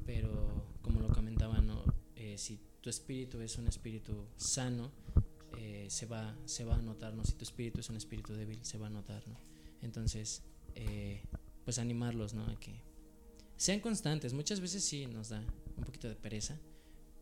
pero 0.05 0.65
como 0.81 0.99
lo 0.99 1.09
comentaba, 1.09 1.61
¿no? 1.61 1.83
Eh, 2.15 2.37
si 2.37 2.59
tu 2.81 2.89
espíritu 2.89 3.39
es 3.41 3.57
un 3.57 3.67
espíritu 3.67 4.25
sano, 4.35 4.91
eh, 5.57 5.87
se, 5.89 6.05
va, 6.05 6.35
se 6.45 6.65
va 6.65 6.75
a 6.75 6.81
notar, 6.81 7.13
¿no? 7.13 7.23
Si 7.23 7.33
tu 7.33 7.43
espíritu 7.43 7.79
es 7.79 7.89
un 7.89 7.95
espíritu 7.95 8.33
débil, 8.33 8.63
se 8.65 8.77
va 8.77 8.87
a 8.87 8.89
notar, 8.89 9.25
¿no? 9.27 9.37
Entonces, 9.81 10.41
eh, 10.75 11.21
pues 11.63 11.79
animarlos, 11.79 12.33
¿no? 12.33 12.45
A 12.45 12.59
que 12.59 12.81
sean 13.57 13.79
constantes. 13.79 14.33
Muchas 14.33 14.59
veces 14.59 14.83
sí 14.83 15.05
nos 15.05 15.29
da 15.29 15.45
un 15.77 15.83
poquito 15.83 16.09
de 16.09 16.15
pereza, 16.15 16.57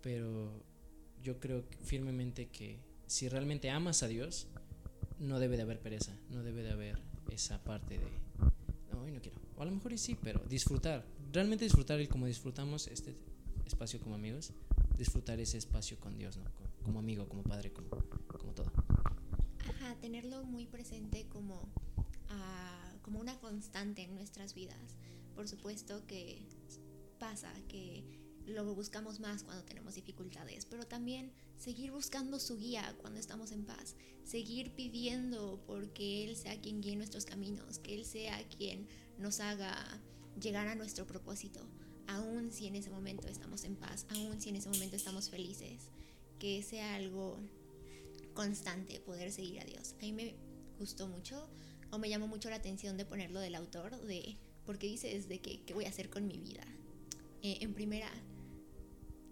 pero 0.02 0.64
yo 1.22 1.40
creo 1.40 1.66
firmemente 1.84 2.48
que 2.48 2.80
si 3.08 3.28
realmente 3.28 3.70
amas 3.70 4.04
a 4.04 4.08
Dios, 4.08 4.48
no 5.20 5.40
debe 5.40 5.58
de 5.58 5.64
haber 5.64 5.80
pereza, 5.80 6.16
no 6.30 6.44
debe 6.44 6.64
de 6.64 6.72
haber 6.72 7.00
esa 7.32 7.64
parte 7.64 7.98
de, 7.98 8.08
no, 8.92 9.02
hoy 9.02 9.12
no 9.12 9.22
quiero. 9.22 9.38
O 9.56 9.62
a 9.62 9.66
lo 9.66 9.72
mejor 9.72 9.94
y 9.94 9.98
sí, 9.98 10.18
pero 10.22 10.42
disfrutar, 10.48 11.06
realmente 11.32 11.66
disfrutar 11.66 12.00
y 12.02 12.08
como 12.08 12.26
disfrutamos 12.26 12.88
este 12.88 13.16
espacio 13.66 14.00
como 14.00 14.16
amigos, 14.16 14.54
disfrutar 14.98 15.40
ese 15.40 15.58
espacio 15.58 16.00
con 16.00 16.18
Dios, 16.18 16.38
¿no? 16.38 16.46
Como 16.84 17.00
amigo, 17.00 17.28
como 17.28 17.44
padre, 17.44 17.72
como, 17.72 17.90
como 17.90 18.54
todo. 18.54 18.72
Ajá, 19.60 19.96
tenerlo 20.00 20.44
muy 20.44 20.66
presente 20.66 21.28
como, 21.28 21.68
ah, 22.30 22.94
como 23.02 23.20
una 23.20 23.38
constante 23.40 24.04
en 24.04 24.16
nuestras 24.16 24.54
vidas. 24.54 24.96
Por 25.36 25.48
supuesto 25.48 26.06
que 26.08 26.48
pasa 27.20 27.54
que 27.68 28.04
lo 28.48 28.74
buscamos 28.74 29.20
más 29.20 29.44
cuando 29.44 29.64
tenemos 29.64 29.96
dificultades, 29.96 30.66
pero 30.66 30.88
también 30.88 31.32
seguir 31.58 31.92
buscando 31.92 32.40
su 32.40 32.58
guía 32.58 32.96
cuando 33.02 33.20
estamos 33.20 33.52
en 33.52 33.66
paz, 33.66 33.96
seguir 34.24 34.74
pidiendo 34.74 35.62
porque 35.68 36.24
Él 36.24 36.36
sea 36.36 36.60
quien 36.60 36.82
guíe 36.82 36.96
nuestros 36.96 37.26
caminos, 37.26 37.80
que 37.80 37.96
Él 37.96 38.06
sea 38.06 38.48
quien 38.48 38.88
nos 39.18 39.40
haga 39.40 39.76
llegar 40.40 40.68
a 40.68 40.76
nuestro 40.76 41.06
propósito, 41.06 41.60
aun 42.08 42.52
si 42.52 42.68
en 42.68 42.76
ese 42.76 42.90
momento 42.90 43.28
estamos 43.28 43.64
en 43.66 43.76
paz, 43.76 44.06
aun 44.10 44.40
si 44.40 44.50
en 44.50 44.56
ese 44.56 44.70
momento 44.70 44.96
estamos 44.96 45.30
felices, 45.30 45.90
que 46.40 46.64
sea 46.64 46.96
algo 46.96 47.38
constante 48.34 49.00
poder 49.02 49.32
seguir 49.32 49.60
a 49.60 49.66
Dios. 49.66 49.96
A 50.00 50.02
mí 50.04 50.14
me 50.14 50.36
gustó 50.80 51.08
mucho 51.08 51.50
o 51.92 51.98
me 51.98 52.10
llamó 52.10 52.28
mucho 52.28 52.50
la 52.50 52.58
atención 52.58 52.98
de 52.98 53.06
ponerlo 53.06 53.40
del 53.40 53.56
autor, 53.56 54.00
de 54.04 54.38
porque 54.66 54.88
dices 54.88 55.28
de 55.28 55.40
que 55.40 55.64
qué 55.64 55.74
voy 55.74 55.86
a 55.86 55.90
hacer 55.90 56.10
con 56.10 56.28
mi 56.28 56.38
vida. 56.38 56.66
Eh, 57.42 57.60
en 57.62 57.74
primera, 57.74 58.12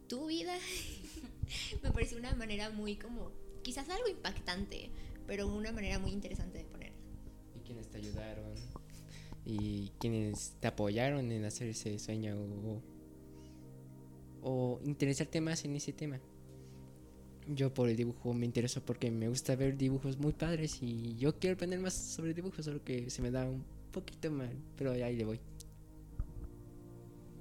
tu 0.08 0.28
vida 0.28 0.56
me 1.84 1.92
pareció 1.92 2.18
una 2.18 2.34
manera 2.36 2.70
muy 2.70 2.96
como, 2.96 3.32
quizás 3.64 3.90
algo 3.90 4.08
impactante, 4.08 4.90
pero 5.28 5.48
una 5.48 5.72
manera 5.72 6.00
muy 6.00 6.12
interesante 6.12 6.60
de 6.60 6.66
ponerlo. 6.66 6.98
Y 7.56 7.60
quienes 7.60 7.88
te 7.90 7.98
ayudaron, 7.98 8.54
y 9.46 9.92
quienes 10.00 10.56
te 10.60 10.68
apoyaron 10.68 11.32
en 11.32 11.46
hacer 11.46 11.68
ese 11.68 12.00
sueño 12.00 12.36
o, 12.36 12.82
o 14.42 14.80
interesarte 14.84 15.40
más 15.42 15.64
en 15.66 15.76
ese 15.76 15.94
tema. 15.94 16.20
Yo 17.48 17.72
por 17.72 17.90
el 17.90 17.96
dibujo 17.96 18.34
me 18.34 18.46
intereso 18.46 18.84
porque 18.84 19.12
me 19.12 19.28
gusta 19.28 19.56
ver 19.56 19.78
dibujos 19.78 20.18
muy 20.18 20.34
padres 20.34 20.82
y 20.82 21.16
yo 21.18 21.38
quiero 21.38 21.54
aprender 21.54 21.80
más 21.80 21.94
sobre 21.94 22.34
dibujos, 22.34 22.66
solo 22.66 22.84
que 22.84 23.12
se 23.12 23.22
me 23.22 23.30
da 23.30 23.46
un 23.46 23.64
poquito 23.92 24.32
mal, 24.32 24.58
pero 24.76 24.92
ahí 24.92 25.16
le 25.16 25.26
voy 25.26 25.40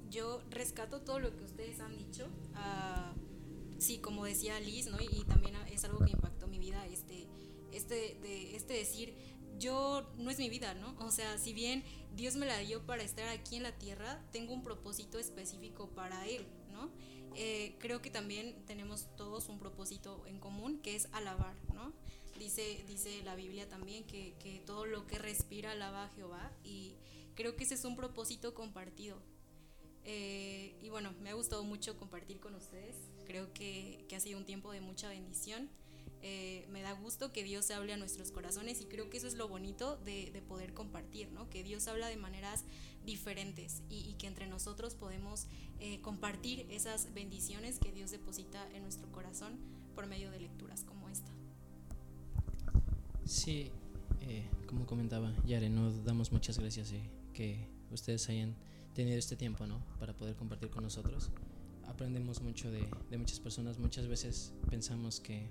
yo 0.09 0.41
rescato 0.49 1.01
todo 1.01 1.19
lo 1.19 1.35
que 1.35 1.43
ustedes 1.43 1.79
han 1.79 1.97
dicho. 1.97 2.27
Uh, 2.53 3.81
sí, 3.81 3.99
como 3.99 4.25
decía 4.25 4.59
Liz, 4.59 4.87
¿no? 4.87 4.97
Y, 5.01 5.23
también 5.25 5.55
es 5.71 5.83
algo 5.85 6.03
que 6.03 6.11
impactó 6.11 6.47
mi 6.47 6.59
vida, 6.59 6.85
este, 6.87 7.27
este, 7.71 8.55
este 8.55 8.73
decir, 8.73 9.15
yo 9.59 10.09
no 10.17 10.29
es 10.29 10.37
mi 10.37 10.49
vida, 10.49 10.73
¿no? 10.73 10.95
O 10.99 11.11
sea, 11.11 11.37
si 11.37 11.53
bien 11.53 11.83
Dios 12.15 12.35
me 12.35 12.45
la 12.45 12.57
dio 12.59 12.85
para 12.85 13.03
estar 13.03 13.27
aquí 13.29 13.57
en 13.57 13.63
la 13.63 13.71
tierra, 13.73 14.21
tengo 14.31 14.53
un 14.53 14.63
propósito 14.63 15.19
específico 15.19 15.89
para 15.89 16.27
Él, 16.27 16.45
¿no? 16.71 16.89
Eh, 17.35 17.75
creo 17.79 18.01
que 18.01 18.09
también 18.09 18.55
tenemos 18.65 19.07
todos 19.17 19.49
un 19.49 19.59
propósito 19.59 20.23
en 20.25 20.39
común, 20.39 20.79
que 20.79 20.95
es 20.95 21.09
alabar, 21.11 21.55
¿no? 21.73 21.91
Dice, 22.39 22.83
dice 22.87 23.21
la 23.23 23.35
Biblia 23.35 23.67
también 23.69 24.05
que, 24.05 24.35
que 24.39 24.59
todo 24.65 24.85
lo 24.85 25.07
que 25.07 25.17
respira 25.17 25.71
alaba 25.71 26.05
a 26.05 26.09
Jehová 26.09 26.51
y 26.63 26.95
creo 27.33 27.55
que 27.55 27.63
ese 27.63 27.75
es 27.75 27.85
un 27.85 27.95
propósito 27.95 28.53
compartido, 28.53 29.17
eh, 30.05 30.75
y 30.81 30.89
bueno, 30.89 31.13
me 31.21 31.31
ha 31.31 31.33
gustado 31.33 31.63
mucho 31.63 31.97
compartir 31.97 32.39
con 32.39 32.53
ustedes. 32.55 32.95
Creo 33.25 33.51
que, 33.53 34.05
que 34.07 34.15
ha 34.15 34.19
sido 34.19 34.37
un 34.37 34.45
tiempo 34.45 34.71
de 34.71 34.79
mucha 34.79 35.09
bendición. 35.09 35.69
Eh, 36.21 36.65
me 36.69 36.81
da 36.81 36.93
gusto 36.93 37.31
que 37.31 37.43
Dios 37.43 37.69
hable 37.71 37.93
a 37.93 37.97
nuestros 37.97 38.31
corazones 38.31 38.81
y 38.81 38.85
creo 38.85 39.09
que 39.09 39.17
eso 39.17 39.27
es 39.27 39.35
lo 39.35 39.47
bonito 39.47 39.97
de, 39.97 40.31
de 40.31 40.41
poder 40.41 40.73
compartir, 40.73 41.31
¿no? 41.31 41.49
Que 41.49 41.63
Dios 41.63 41.87
habla 41.87 42.07
de 42.07 42.17
maneras 42.17 42.63
diferentes 43.03 43.83
y, 43.89 44.13
que 44.13 44.27
entre 44.27 44.47
nosotros 44.47 44.95
podemos 44.95 45.47
eh, 45.79 46.01
compartir 46.01 46.65
esas 46.69 47.13
bendiciones 47.13 47.79
que 47.79 47.91
Dios 47.91 48.11
deposita 48.11 48.67
en 48.73 48.83
nuestro 48.83 49.11
corazón 49.11 49.59
por 49.93 50.07
medio 50.07 50.31
de 50.31 50.39
lecturas 50.39 50.83
como 50.83 51.09
esta. 51.09 51.31
Sí, 53.25 53.71
como 54.67 54.85
comentaba 54.87 55.31
Yare, 55.45 55.69
nos 55.69 56.03
damos 56.03 56.31
muchas 56.31 56.57
gracias 56.57 56.93
que 57.33 57.67
ustedes 57.91 58.27
hayan 58.29 58.55
tenido 58.95 59.19
este 59.19 59.35
tiempo, 59.35 59.67
¿no? 59.67 59.79
Para 59.99 60.13
poder 60.13 60.35
compartir 60.35 60.69
con 60.71 60.83
nosotros. 60.83 61.29
Aprendemos 61.87 62.41
mucho 62.41 62.71
de, 62.71 62.87
de 63.11 63.17
muchas 63.17 63.39
personas. 63.39 63.77
Muchas 63.77 64.07
veces 64.07 64.53
pensamos 64.69 65.19
que, 65.19 65.47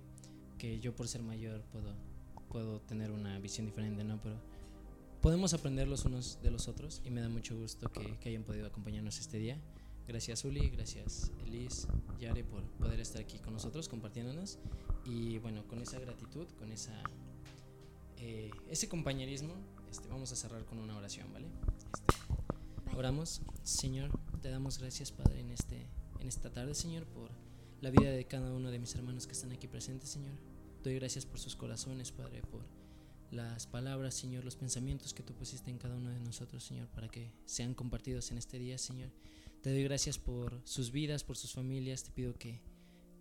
que, 0.58 0.80
yo 0.80 0.96
por 0.96 1.06
ser 1.06 1.22
mayor 1.22 1.62
puedo, 1.70 1.94
puedo 2.48 2.80
tener 2.80 3.12
una 3.12 3.38
visión 3.38 3.66
diferente, 3.66 4.02
¿no? 4.02 4.20
Pero 4.20 4.36
podemos 5.20 5.54
aprender 5.54 5.86
los 5.86 6.04
unos 6.04 6.40
de 6.42 6.50
los 6.50 6.66
otros 6.66 7.00
y 7.04 7.10
me 7.10 7.20
da 7.20 7.28
mucho 7.28 7.56
gusto 7.56 7.92
que, 7.92 8.18
que 8.18 8.30
hayan 8.30 8.42
podido 8.42 8.66
acompañarnos 8.66 9.20
este 9.20 9.38
día. 9.38 9.60
Gracias 10.06 10.44
Uli, 10.44 10.68
gracias 10.68 11.32
Elis, 11.46 11.86
Yare 12.20 12.44
por 12.44 12.62
poder 12.72 13.00
estar 13.00 13.22
aquí 13.22 13.38
con 13.38 13.54
nosotros 13.54 13.88
compartiéndonos 13.88 14.58
y 15.06 15.38
bueno, 15.38 15.66
con 15.66 15.80
esa 15.80 15.98
gratitud, 15.98 16.46
con 16.58 16.70
esa, 16.72 16.92
eh, 18.18 18.50
ese 18.68 18.86
compañerismo, 18.86 19.54
este, 19.90 20.08
vamos 20.08 20.30
a 20.30 20.36
cerrar 20.36 20.66
con 20.66 20.78
una 20.78 20.94
oración, 20.94 21.32
¿vale? 21.32 21.46
Oramos, 22.96 23.42
Señor, 23.64 24.12
te 24.40 24.50
damos 24.50 24.78
gracias, 24.78 25.10
Padre, 25.10 25.40
en, 25.40 25.50
este, 25.50 25.88
en 26.20 26.28
esta 26.28 26.52
tarde, 26.52 26.74
Señor, 26.74 27.04
por 27.06 27.28
la 27.80 27.90
vida 27.90 28.12
de 28.12 28.24
cada 28.24 28.52
uno 28.52 28.70
de 28.70 28.78
mis 28.78 28.94
hermanos 28.94 29.26
que 29.26 29.32
están 29.32 29.50
aquí 29.50 29.66
presentes, 29.66 30.10
Señor. 30.10 30.34
Doy 30.84 30.94
gracias 30.94 31.26
por 31.26 31.40
sus 31.40 31.56
corazones, 31.56 32.12
Padre, 32.12 32.42
por 32.42 32.64
las 33.32 33.66
palabras, 33.66 34.14
Señor, 34.14 34.44
los 34.44 34.54
pensamientos 34.54 35.12
que 35.12 35.24
tú 35.24 35.34
pusiste 35.34 35.72
en 35.72 35.78
cada 35.78 35.96
uno 35.96 36.08
de 36.10 36.20
nosotros, 36.20 36.62
Señor, 36.62 36.86
para 36.88 37.08
que 37.08 37.32
sean 37.46 37.74
compartidos 37.74 38.30
en 38.30 38.38
este 38.38 38.60
día, 38.60 38.78
Señor. 38.78 39.10
Te 39.60 39.70
doy 39.70 39.82
gracias 39.82 40.16
por 40.16 40.60
sus 40.64 40.92
vidas, 40.92 41.24
por 41.24 41.36
sus 41.36 41.52
familias. 41.52 42.04
Te 42.04 42.12
pido 42.12 42.38
que 42.38 42.62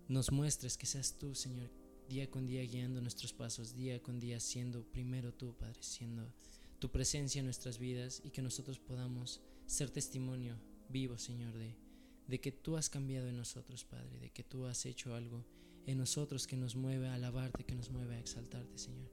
nos 0.06 0.30
muestres 0.30 0.76
que 0.76 0.86
seas 0.86 1.18
tú, 1.18 1.34
Señor, 1.34 1.72
día 2.08 2.30
con 2.30 2.46
día 2.46 2.62
guiando 2.62 3.00
nuestros 3.00 3.32
pasos, 3.32 3.74
día 3.74 4.00
con 4.00 4.20
día 4.20 4.38
siendo 4.38 4.84
primero 4.84 5.34
tú, 5.34 5.56
Padre, 5.56 5.82
siendo 5.82 6.32
tu 6.78 6.92
presencia 6.92 7.40
en 7.40 7.46
nuestras 7.46 7.78
vidas 7.78 8.22
y 8.24 8.30
que 8.30 8.42
nosotros 8.42 8.78
podamos 8.78 9.40
ser 9.66 9.90
testimonio 9.90 10.56
vivo, 10.88 11.18
Señor, 11.18 11.54
de, 11.56 12.40
que 12.40 12.52
tú 12.52 12.76
has 12.76 12.90
cambiado 12.90 13.28
en 13.28 13.36
nosotros, 13.36 13.84
Padre, 13.84 14.18
de 14.18 14.30
que 14.30 14.44
tú 14.44 14.66
has 14.66 14.86
hecho 14.86 15.14
algo 15.14 15.44
en 15.86 15.98
nosotros 15.98 16.46
que 16.46 16.56
nos 16.56 16.76
mueve 16.76 17.08
a 17.08 17.14
alabarte, 17.14 17.64
que 17.64 17.74
nos 17.74 17.90
mueve 17.90 18.16
a 18.16 18.20
exaltarte, 18.20 18.78
Señor. 18.78 19.10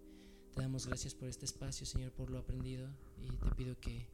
Te 0.54 0.62
damos 0.62 0.88
gracias 0.88 1.16
por 1.16 1.30
este 1.30 1.46
espacio, 1.46 1.86
Señor, 1.86 2.12
por 2.12 2.30
lo 2.30 2.38
aprendido 2.38 2.90
y 3.18 3.28
te 3.28 3.56
pido 3.56 3.80
que 3.80 4.08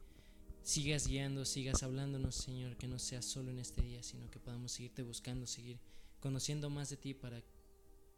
sigas 0.62 1.06
guiando, 1.06 1.44
sigas 1.44 1.82
hablándonos, 1.82 2.34
Señor, 2.34 2.76
que 2.76 2.88
no 2.88 2.98
sea 2.98 3.22
solo 3.22 3.50
en 3.50 3.58
este 3.58 3.82
día, 3.82 4.02
sino 4.02 4.30
que 4.30 4.38
podamos 4.38 4.72
seguirte 4.72 5.02
buscando, 5.02 5.46
seguir 5.46 5.80
conociendo 6.20 6.70
más 6.70 6.90
de 6.90 6.96
ti 6.96 7.14
para 7.14 7.42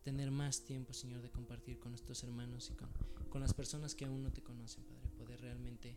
tener 0.02 0.30
más 0.30 0.64
tiempo, 0.64 0.92
Señor, 0.92 1.22
de 1.22 1.30
compartir 1.30 1.78
con 1.78 1.92
nuestros 1.92 2.22
hermanos 2.24 2.70
y 2.70 2.74
con, 2.74 2.90
con 3.28 3.40
las 3.40 3.54
personas 3.54 3.94
que 3.94 4.04
aún 4.04 4.22
no 4.22 4.32
te 4.32 4.42
conocen, 4.42 4.84
Padre, 4.84 5.10
poder 5.16 5.40
realmente 5.40 5.96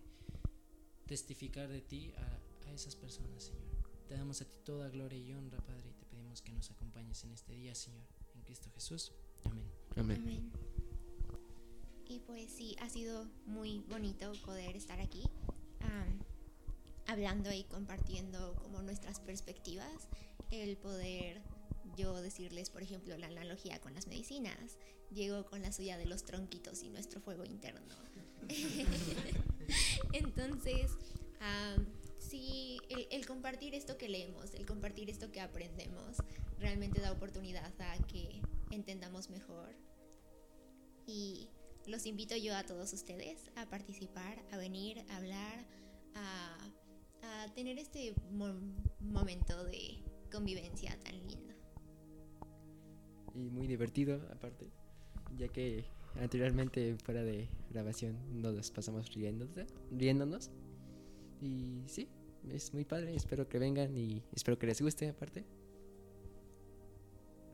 testificar 1.06 1.70
de 1.70 1.82
ti 1.82 2.14
a, 2.18 2.40
esas 2.74 2.96
personas, 2.96 3.44
Señor. 3.44 3.62
Te 4.08 4.16
damos 4.16 4.42
a 4.42 4.46
ti 4.46 4.56
toda 4.64 4.90
gloria 4.90 5.20
y 5.20 5.32
honra, 5.34 5.60
Padre, 5.60 5.92
y 5.92 5.94
te 5.94 6.06
pedimos 6.08 6.42
que 6.42 6.52
nos 6.52 6.72
acompañes 6.72 7.24
en 7.24 7.32
este 7.32 7.54
día, 7.54 7.76
Señor, 7.76 8.08
en 8.34 8.42
Cristo 8.42 8.72
Jesús. 8.74 9.12
Amén. 9.44 9.70
Amén. 9.96 10.52
Y 12.08 12.20
pues 12.22 12.52
sí, 12.52 12.76
ha 12.82 12.90
sido 12.90 13.30
muy 13.46 13.82
bonito 13.90 14.32
poder 14.44 14.76
estar 14.76 15.00
aquí 15.00 15.30
hablando 17.06 17.52
y 17.52 17.64
compartiendo 17.66 18.56
como 18.56 18.82
nuestras 18.82 19.20
perspectivas, 19.20 20.08
el 20.50 20.78
poder 20.78 21.42
yo 21.96 22.20
decirles, 22.22 22.72
por 22.72 22.82
ejemplo, 22.82 23.16
la 23.18 23.28
analogía 23.28 23.80
con 23.82 23.94
las 23.94 24.08
medicinas, 24.08 24.78
Llego 25.12 25.46
con 25.46 25.62
la 25.62 25.72
suya 25.72 26.00
de 26.00 26.08
los 26.08 26.24
tronquitos 26.24 26.82
y 26.82 26.90
nuestro 26.90 27.22
fuego 27.22 27.46
interno. 27.46 27.96
Entonces, 30.14 30.92
sí, 32.20 32.80
el, 33.10 33.26
compartir 33.26 33.74
esto 33.74 33.98
que 33.98 34.08
leemos, 34.08 34.54
el 34.54 34.66
compartir 34.66 35.10
esto 35.10 35.32
que 35.32 35.42
aprendemos, 35.42 36.18
realmente 36.60 37.02
da 37.02 37.12
oportunidad 37.12 37.74
a 37.82 37.98
que 38.06 38.42
entendamos 38.72 39.30
mejor. 39.30 39.76
Y 41.08 41.50
los 41.88 42.06
invito 42.06 42.36
yo 42.36 42.56
a 42.56 42.64
todos 42.64 42.94
ustedes 42.94 43.50
a 43.56 43.66
participar, 43.66 44.42
a 44.52 44.58
venir, 44.58 45.04
a 45.10 45.18
hablar, 45.18 45.66
a, 46.16 46.70
tener 47.56 47.78
este 47.78 48.16
momento 49.02 49.66
de 49.66 50.00
convivencia 50.32 50.98
tan 51.04 51.16
lindo. 51.28 51.54
Y 53.36 53.50
muy 53.50 53.68
divertido, 53.68 54.22
aparte, 54.32 54.72
ya 55.38 55.50
que 55.50 55.84
anteriormente 56.22 56.96
fuera 57.04 57.24
de 57.24 57.50
grabación 57.70 58.18
nos 58.42 58.72
pasamos 58.72 59.14
riéndonos, 59.14 59.74
riéndonos. 59.92 60.52
Y 61.42 61.84
sí, 61.88 62.08
es 62.50 62.74
muy 62.74 62.86
padre, 62.86 63.16
espero 63.16 63.48
que 63.48 63.60
vengan 63.60 63.96
y 63.98 64.24
espero 64.34 64.58
que 64.58 64.68
les 64.68 64.82
guste 64.82 65.10
aparte. 65.10 65.46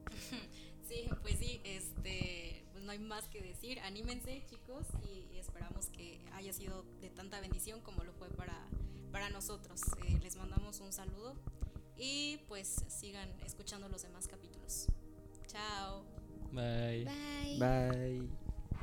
Sí, 0.90 1.08
pues 1.22 1.38
sí, 1.38 1.62
este, 1.66 2.66
pues 2.72 2.84
no 2.84 2.92
hay 2.92 2.98
más 2.98 3.28
que 3.28 3.44
decir. 3.44 3.80
Anímense, 3.82 4.44
chicos, 4.50 4.88
y 5.04 5.38
esperamos 5.38 5.86
que 5.92 6.20
haya 6.34 6.52
sido 6.52 6.84
de 7.00 7.12
tanta 7.12 7.40
bendición 7.40 7.80
como 7.82 8.04
lo 8.04 8.12
fue 8.14 8.28
para, 8.30 8.68
para 9.12 9.30
nosotros. 9.30 9.82
Eh, 10.08 10.18
les 10.24 10.36
mandamos 10.36 10.80
un 10.80 10.92
saludo 10.92 11.36
y 11.96 12.40
pues 12.48 12.84
sigan 12.88 13.30
escuchando 13.46 13.88
los 13.88 14.02
demás 14.02 14.28
capítulos. 14.28 14.88
Chao. 15.46 16.04
Bye. 16.52 17.06
Bye. 17.06 17.60
Bye. 17.60 18.39